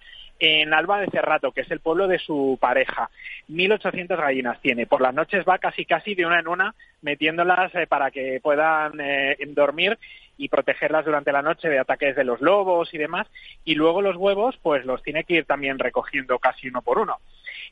[0.44, 3.10] en Alba de Cerrato, que es el pueblo de su pareja.
[3.48, 4.88] 1.800 gallinas tiene.
[4.88, 9.00] Por las noches va casi casi de una en una metiéndolas eh, para que puedan
[9.00, 9.96] eh, dormir
[10.36, 13.28] y protegerlas durante la noche de ataques de los lobos y demás.
[13.64, 17.18] Y luego los huevos, pues los tiene que ir también recogiendo casi uno por uno.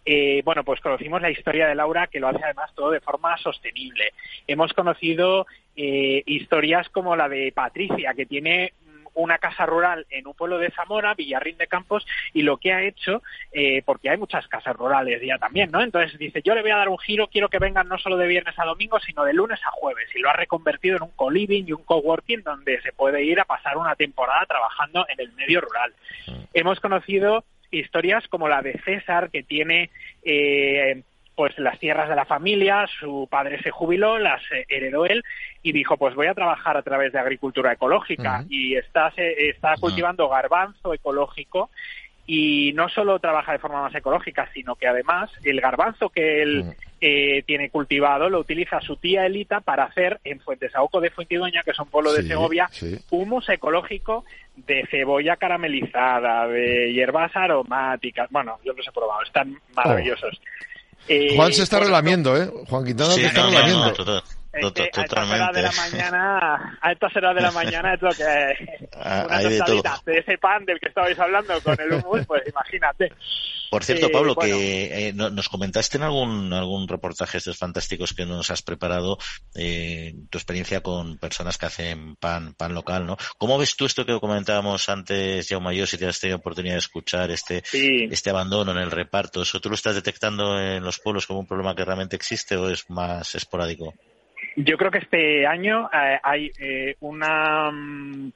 [0.05, 3.37] Eh, bueno, pues conocimos la historia de Laura, que lo hace además todo de forma
[3.39, 4.13] sostenible.
[4.47, 8.75] Hemos conocido historias como la de Patricia, que tiene
[9.15, 12.83] una casa rural en un pueblo de Zamora, Villarrín de Campos, y lo que ha
[12.83, 15.83] hecho, eh, porque hay muchas casas rurales ya también, ¿no?
[15.83, 18.27] Entonces dice, yo le voy a dar un giro, quiero que vengan no solo de
[18.27, 21.65] viernes a domingo, sino de lunes a jueves, y lo ha reconvertido en un co-living
[21.67, 25.61] y un coworking donde se puede ir a pasar una temporada trabajando en el medio
[25.61, 25.93] rural.
[26.27, 26.43] Mm.
[26.55, 29.91] Hemos conocido historias como la de César, que tiene
[30.25, 31.03] eh,
[31.41, 35.25] pues las tierras de la familia, su padre se jubiló, las heredó él
[35.63, 40.29] y dijo, pues voy a trabajar a través de agricultura ecológica y está, está cultivando
[40.29, 41.71] garbanzo ecológico
[42.27, 46.75] y no solo trabaja de forma más ecológica, sino que además el garbanzo que él
[47.01, 51.71] eh, tiene cultivado lo utiliza su tía Elita para hacer en Fuentesauco de Fuentidueña, que
[51.71, 52.69] es un pueblo de Segovia,
[53.09, 54.27] humus ecológico
[54.57, 58.29] de cebolla caramelizada, de hierbas aromáticas.
[58.31, 60.35] Bueno, yo los he probado, están maravillosos.
[60.35, 60.71] Eh,
[61.35, 62.51] Juan se está relamiendo, ¿eh?
[62.69, 64.23] Juan Quintana se está relamiendo.
[64.53, 68.25] A estas horas de la mañana, a estas horas de la mañana es lo que
[68.95, 73.13] ah, una tostadita de, ese pan del que estabais hablando con el humus, pues imagínate.
[73.71, 78.27] Por cierto, eh, Pablo, que eh, nos comentaste en algún algún reportaje estos fantásticos que
[78.27, 79.19] nos has preparado
[79.55, 83.17] eh, tu experiencia con personas que hacen pan pan local, ¿no?
[83.39, 86.81] ¿Cómo ves tú esto que comentábamos antes, Jaume yo, si te has tenido oportunidad de
[86.81, 89.43] escuchar este este abandono en el reparto?
[89.43, 92.69] ¿Eso tú lo estás detectando en los pueblos como un problema que realmente existe o
[92.69, 93.95] es más esporádico?
[94.57, 97.71] Yo creo que este año eh, hay eh, una.
[97.71, 98.33] Mm,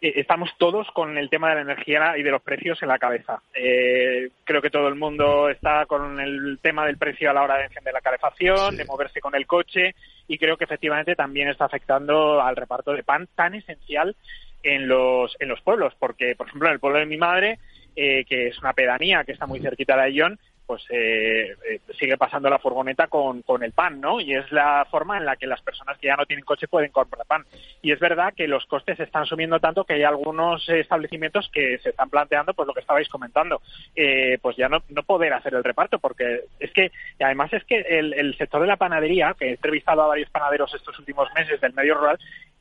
[0.00, 2.98] eh, estamos todos con el tema de la energía y de los precios en la
[2.98, 3.40] cabeza.
[3.52, 7.64] creo que todo el mundo está con el tema del precio a la hora de
[7.64, 9.94] encender la calefacción, de moverse con el coche,
[10.26, 14.16] y creo que efectivamente también está afectando al reparto de pan tan esencial
[14.64, 17.58] en los, en los pueblos, porque, por ejemplo, en el pueblo de mi madre,
[17.94, 22.48] que es una pedanía que está muy cerquita de Ayllón, pues eh, eh, sigue pasando
[22.48, 24.20] la furgoneta con, con, el pan, ¿no?
[24.20, 26.90] Y es la forma en la que las personas que ya no tienen coche pueden
[26.90, 27.44] comprar pan.
[27.82, 31.90] Y es verdad que los costes están subiendo tanto que hay algunos establecimientos que se
[31.90, 33.60] están planteando, pues lo que estabais comentando,
[33.94, 36.90] eh, pues ya no, no poder hacer el reparto, porque es que,
[37.20, 40.74] además es que el, el sector de la panadería, que he entrevistado a varios panaderos
[40.74, 42.18] estos últimos meses del medio rural,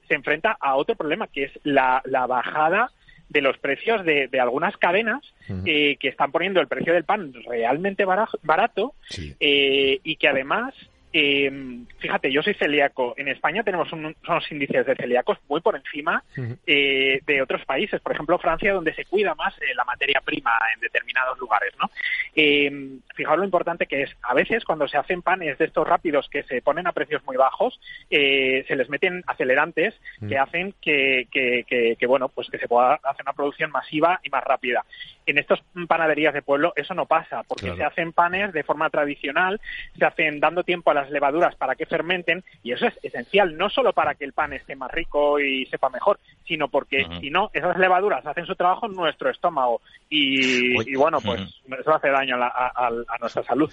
[0.07, 2.91] se enfrenta a otro problema, que es la, la bajada
[3.31, 5.21] de los precios de, de algunas cadenas
[5.65, 8.93] eh, que están poniendo el precio del pan realmente barato
[9.39, 10.73] eh, y que además
[11.13, 11.51] Eh,
[11.99, 13.13] fíjate, yo soy celíaco.
[13.17, 14.15] En España tenemos unos
[14.51, 16.23] índices de celíacos muy por encima
[16.65, 17.99] eh, de otros países.
[18.01, 21.89] Por ejemplo, Francia, donde se cuida más eh, la materia prima en determinados lugares, ¿no?
[22.35, 22.71] Eh,
[23.15, 24.15] fijaos lo importante que es.
[24.23, 27.35] A veces, cuando se hacen panes de estos rápidos que se ponen a precios muy
[27.37, 29.93] bajos, se les meten acelerantes
[30.27, 34.19] que hacen que, que, que, que, bueno, pues que se pueda hacer una producción masiva
[34.23, 34.85] y más rápida.
[35.25, 37.77] En estas panaderías de pueblo eso no pasa, porque Claro.
[37.77, 39.61] se hacen panes de forma tradicional,
[39.97, 43.69] se hacen dando tiempo a las levaduras para que fermenten, y eso es esencial, no
[43.69, 47.49] solo para que el pan esté más rico y sepa mejor, sino porque si no,
[47.53, 51.41] esas levaduras hacen su trabajo en nuestro estómago, y, Uy, y bueno, pues
[51.79, 52.73] eso hace daño a, la-
[53.07, 53.71] a nuestra salud.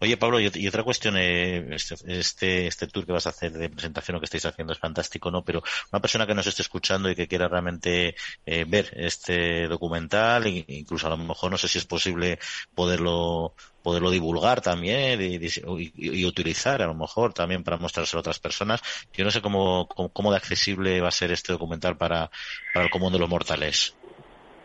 [0.00, 3.30] Oye, Pablo, y, ot- y otra cuestión, eh, este, este, este tour que vas a
[3.30, 5.44] hacer de presentación o que estáis haciendo es fantástico, ¿no?
[5.44, 5.62] Pero
[5.92, 8.14] una persona que nos esté escuchando y que quiera realmente
[8.44, 12.38] eh, ver este documental, incluso a lo mejor no sé si es posible
[12.74, 18.80] poderlo poderlo divulgar también y utilizar a lo mejor también para mostrárselo a otras personas.
[19.12, 22.30] Yo no sé cómo, cómo, cómo de accesible va a ser este documental para,
[22.70, 23.98] para el común de los mortales.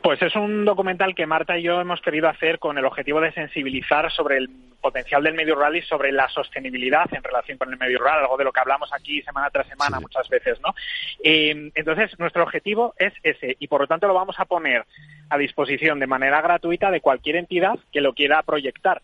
[0.08, 3.34] Pues es un documental que Marta y yo hemos querido hacer con el objetivo de
[3.34, 4.50] sensibilizar sobre el
[4.80, 8.38] potencial del medio rural y sobre la sostenibilidad en relación con el medio rural, algo
[8.38, 10.74] de lo que hablamos aquí semana tras semana muchas veces, ¿no?
[11.22, 14.86] Eh, entonces, nuestro objetivo es ese y por lo tanto lo vamos a poner
[15.30, 19.02] a disposición de manera gratuita de cualquier entidad que lo quiera proyectar.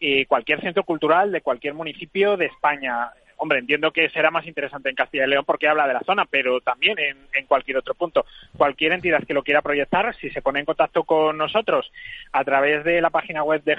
[0.00, 3.10] Eh, cualquier centro cultural de cualquier municipio de España.
[3.38, 6.24] Hombre, entiendo que será más interesante en Castilla y León porque habla de la zona,
[6.24, 8.24] pero también en, cualquier otro punto.
[8.56, 11.92] Cualquier entidad que lo quiera proyectar, si se pone en contacto con nosotros
[12.32, 13.76] a través de la página web de,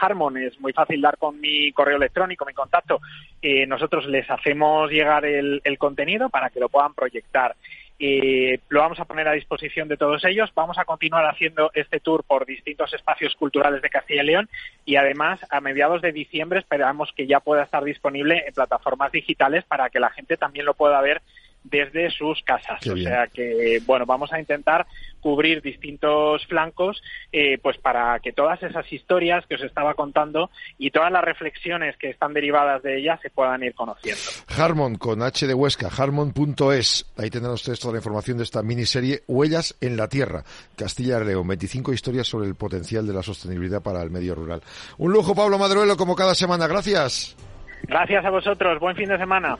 [0.00, 3.00] Harmon, es muy fácil dar con mi correo electrónico, mi contacto,
[3.42, 7.56] eh, nosotros les hacemos llegar el contenido para que lo puedan proyectar.
[8.02, 10.50] Eh, lo vamos a poner a disposición de todos ellos.
[10.54, 14.48] Vamos a continuar haciendo este tour por distintos espacios culturales de Castilla y León
[14.86, 19.64] y además a mediados de diciembre esperamos que ya pueda estar disponible en plataformas digitales
[19.64, 21.20] para que la gente también lo pueda ver
[21.64, 22.80] desde sus casas.
[22.80, 23.08] Qué o bien.
[23.08, 24.86] sea que, bueno, vamos a intentar
[25.20, 30.90] cubrir distintos flancos eh, pues para que todas esas historias que os estaba contando y
[30.90, 34.20] todas las reflexiones que están derivadas de ellas se puedan ir conociendo.
[34.56, 37.06] Harmon con H de Huesca, harmon.es.
[37.16, 40.42] Ahí tendrán ustedes toda la información de esta miniserie Huellas en la Tierra,
[40.76, 41.46] Castilla y León.
[41.46, 44.62] 25 historias sobre el potencial de la sostenibilidad para el medio rural.
[44.98, 46.66] Un lujo, Pablo Madruelo, como cada semana.
[46.66, 47.36] Gracias.
[47.82, 48.78] Gracias a vosotros.
[48.78, 49.58] Buen fin de semana.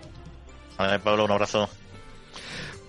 [0.78, 1.68] Vale, Pablo, un abrazo.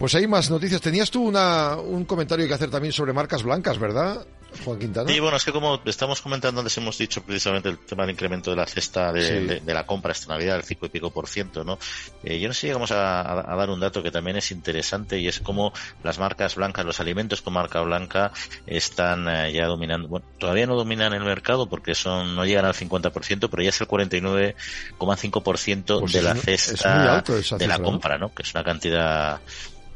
[0.01, 0.81] Pues hay más noticias.
[0.81, 4.25] Tenías tú una, un comentario que hacer también sobre marcas blancas, ¿verdad,
[4.65, 5.07] Juan Quintana?
[5.11, 8.49] Sí, bueno, es que como estamos comentando antes, hemos dicho precisamente el tema del incremento
[8.49, 9.33] de la cesta de, Sí.
[9.45, 11.77] de- de la compra esta Navidad, el 5 y pico por ciento, ¿no?
[12.23, 14.49] Eh, yo no sé si llegamos a, a- a dar un dato que también es
[14.51, 15.71] interesante y es cómo
[16.03, 18.31] las marcas blancas, los alimentos con marca blanca
[18.65, 22.73] están eh, ya dominando, bueno, todavía no dominan el mercado porque son no llegan al
[22.73, 27.23] 50%, pero ya es el 49,5% Pues de la cesta
[27.57, 28.33] de la compra, ¿no?
[28.33, 29.39] Que es una cantidad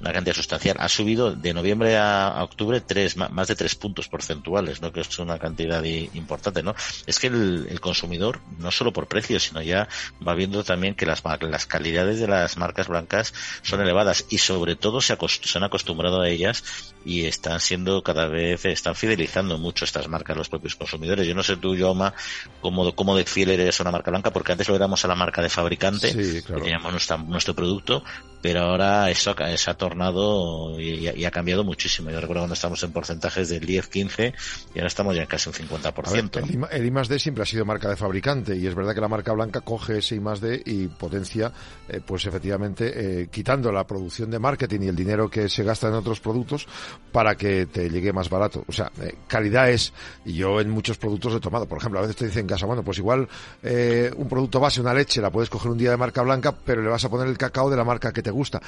[0.06, 0.78] una cantidad sustancial.
[0.80, 4.92] Ha subido de noviembre a, octubre tres, más de tres puntos porcentuales, ¿no?
[4.94, 6.76] Que es una cantidad importante, ¿no?
[7.08, 9.88] Es que el, el consumidor, no solo por precio, sino ya
[10.26, 13.34] va viendo también que las, las calidades de las marcas blancas
[13.64, 18.66] son elevadas y sobre todo se, acost- acostumbrado a ellas y están siendo cada vez,
[18.66, 21.28] están fidelizando mucho estas marcas los propios consumidores.
[21.28, 22.14] Yo no sé tú, Yoma,
[22.62, 25.16] cómo, cómo de fiel eres a una marca blanca, porque antes lo éramos a la
[25.16, 26.62] marca de fabricante, Sí, claro.
[26.62, 28.04] que teníamos nuestra- nuestro producto,
[28.42, 32.12] pero ahora eso se ha tornado y, y ha cambiado muchísimo.
[32.12, 34.34] Yo recuerdo cuando estábamos en porcentajes del 10-15
[34.74, 36.08] y ahora estamos ya en casi un 50%.
[36.08, 38.68] A ver, el, I, el I más D siempre ha sido marca de fabricante y
[38.68, 41.52] es verdad que la marca blanca coge ese I más D y potencia,
[41.90, 45.88] eh, pues efectivamente, eh, quitando la producción de marketing y el dinero que se gasta
[45.88, 46.68] en otros productos
[47.12, 48.64] para que te llegue más barato.
[48.68, 49.94] O sea, eh, calidad es,
[50.26, 52.66] y yo en muchos productos he tomado, por ejemplo, a veces te dicen en casa,
[52.66, 53.28] bueno, pues igual
[53.64, 56.82] eh, un producto base, una leche, la puedes coger un día de marca blanca, pero
[56.82, 58.62] le vas a poner el cacao de la marca que te gusta.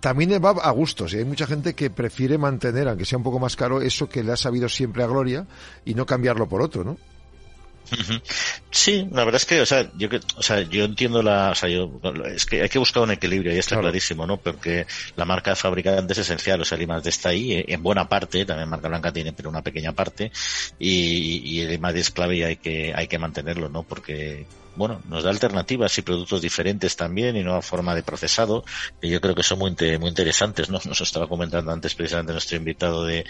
[0.00, 3.38] También va a gustos y hay mucha gente que prefiere mantener, aunque sea un poco
[3.38, 5.46] más caro, eso que le ha sabido siempre a gloria
[5.84, 6.96] y no cambiarlo por otro, ¿no?
[8.70, 11.54] Sí, la verdad es que, o sea, yo que, o sea, yo entiendo la, o
[11.54, 12.00] sea, yo,
[12.34, 13.82] es que hay que buscar un equilibrio y está Claro.
[13.82, 14.40] clarísimo, ¿no?
[14.40, 18.44] Porque la marca fabricante es esencial, o sea, el I+D está ahí, en buena parte,
[18.46, 20.30] también marca blanca tiene, pero una pequeña parte,
[20.78, 23.84] y, y el I+D es clave y hay que, hay que mantenerlo, ¿no?
[23.84, 28.64] Porque, bueno, nos da alternativas y productos diferentes también y nueva forma de procesado,
[29.00, 30.78] que yo creo que son muy, muy interesantes, ¿no?
[30.84, 33.24] Nos estaba comentando antes precisamente nuestro invitado de,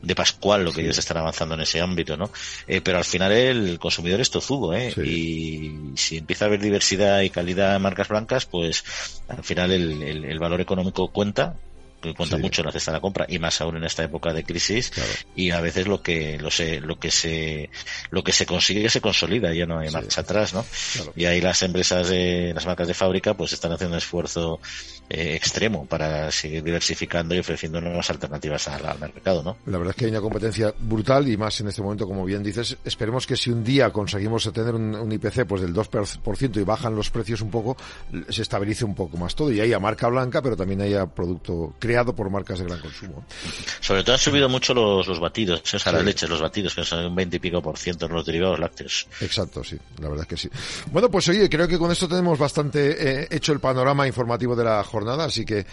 [0.00, 2.30] de Pascual, lo que ellos están avanzando en ese ámbito, ¿no?
[2.66, 4.94] Eh, pero al final el consumidor es tozudo, ¿eh?
[5.02, 8.84] Y si empieza a haber diversidad y calidad de marcas blancas, pues
[9.28, 11.58] al final el, el- el valor económico cuenta
[12.00, 14.32] que cuenta mucho en la cesta de la compra y más aún en esta época
[14.32, 14.92] de crisis.
[15.34, 17.70] Y a veces lo que lo, se, lo que se
[18.10, 20.64] lo que se consigue se consolida ya no hay marcha atrás no
[21.16, 24.60] y ahí las empresas de las marcas de fábrica pues están haciendo un esfuerzo
[25.08, 29.96] eh, extremo para seguir diversificando y ofreciendo nuevas alternativas al, mercado no la verdad es
[29.96, 32.76] que hay una competencia brutal y más en este momento como bien dices.
[32.84, 37.10] Esperemos que si un día conseguimos tener un, IPC pues del 2% y bajan los
[37.10, 37.76] precios un poco
[38.28, 39.52] se estabilice un poco más todo.
[39.52, 43.24] Y haya marca blanca pero también haya producto creado por marcas de gran consumo.
[43.80, 46.84] Sobre todo han subido mucho los, los batidos, o sea, las leches, los batidos, que
[46.84, 49.06] son un 20 y pico por ciento en los derivados lácteos.
[49.22, 50.50] Exacto, sí, la verdad es que sí.
[50.92, 54.64] Bueno, pues oye, creo que con esto tenemos bastante eh, hecho el panorama informativo de
[54.64, 55.64] la jornada, así que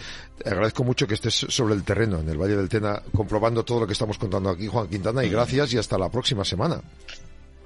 [0.42, 3.86] agradezco mucho que estés sobre el terreno, en el Valle del Tena, comprobando todo lo
[3.86, 6.80] que estamos contando aquí, Juan Quintana, y gracias y hasta la próxima semana.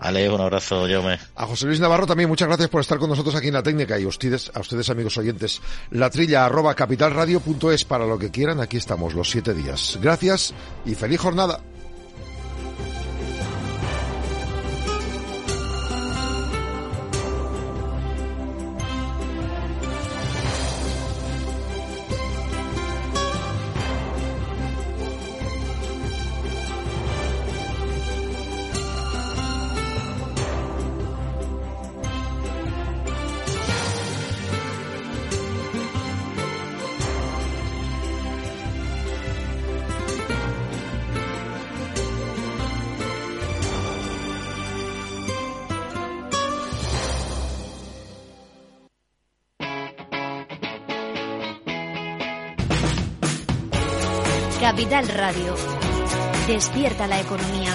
[0.03, 1.18] Vale, un abrazo, Jaume.
[1.36, 3.98] A José Luis Navarro también, muchas gracias por estar con nosotros aquí en la técnica
[3.98, 8.61] y a ustedes, a ustedes amigos oyentes, la trilla arroba capitalradio.es para lo que quieran,
[8.61, 9.98] aquí estamos los siete días.
[10.01, 10.55] Gracias
[10.86, 11.61] y feliz jornada.
[55.21, 55.55] Radio.
[56.47, 57.75] Despierta la economía.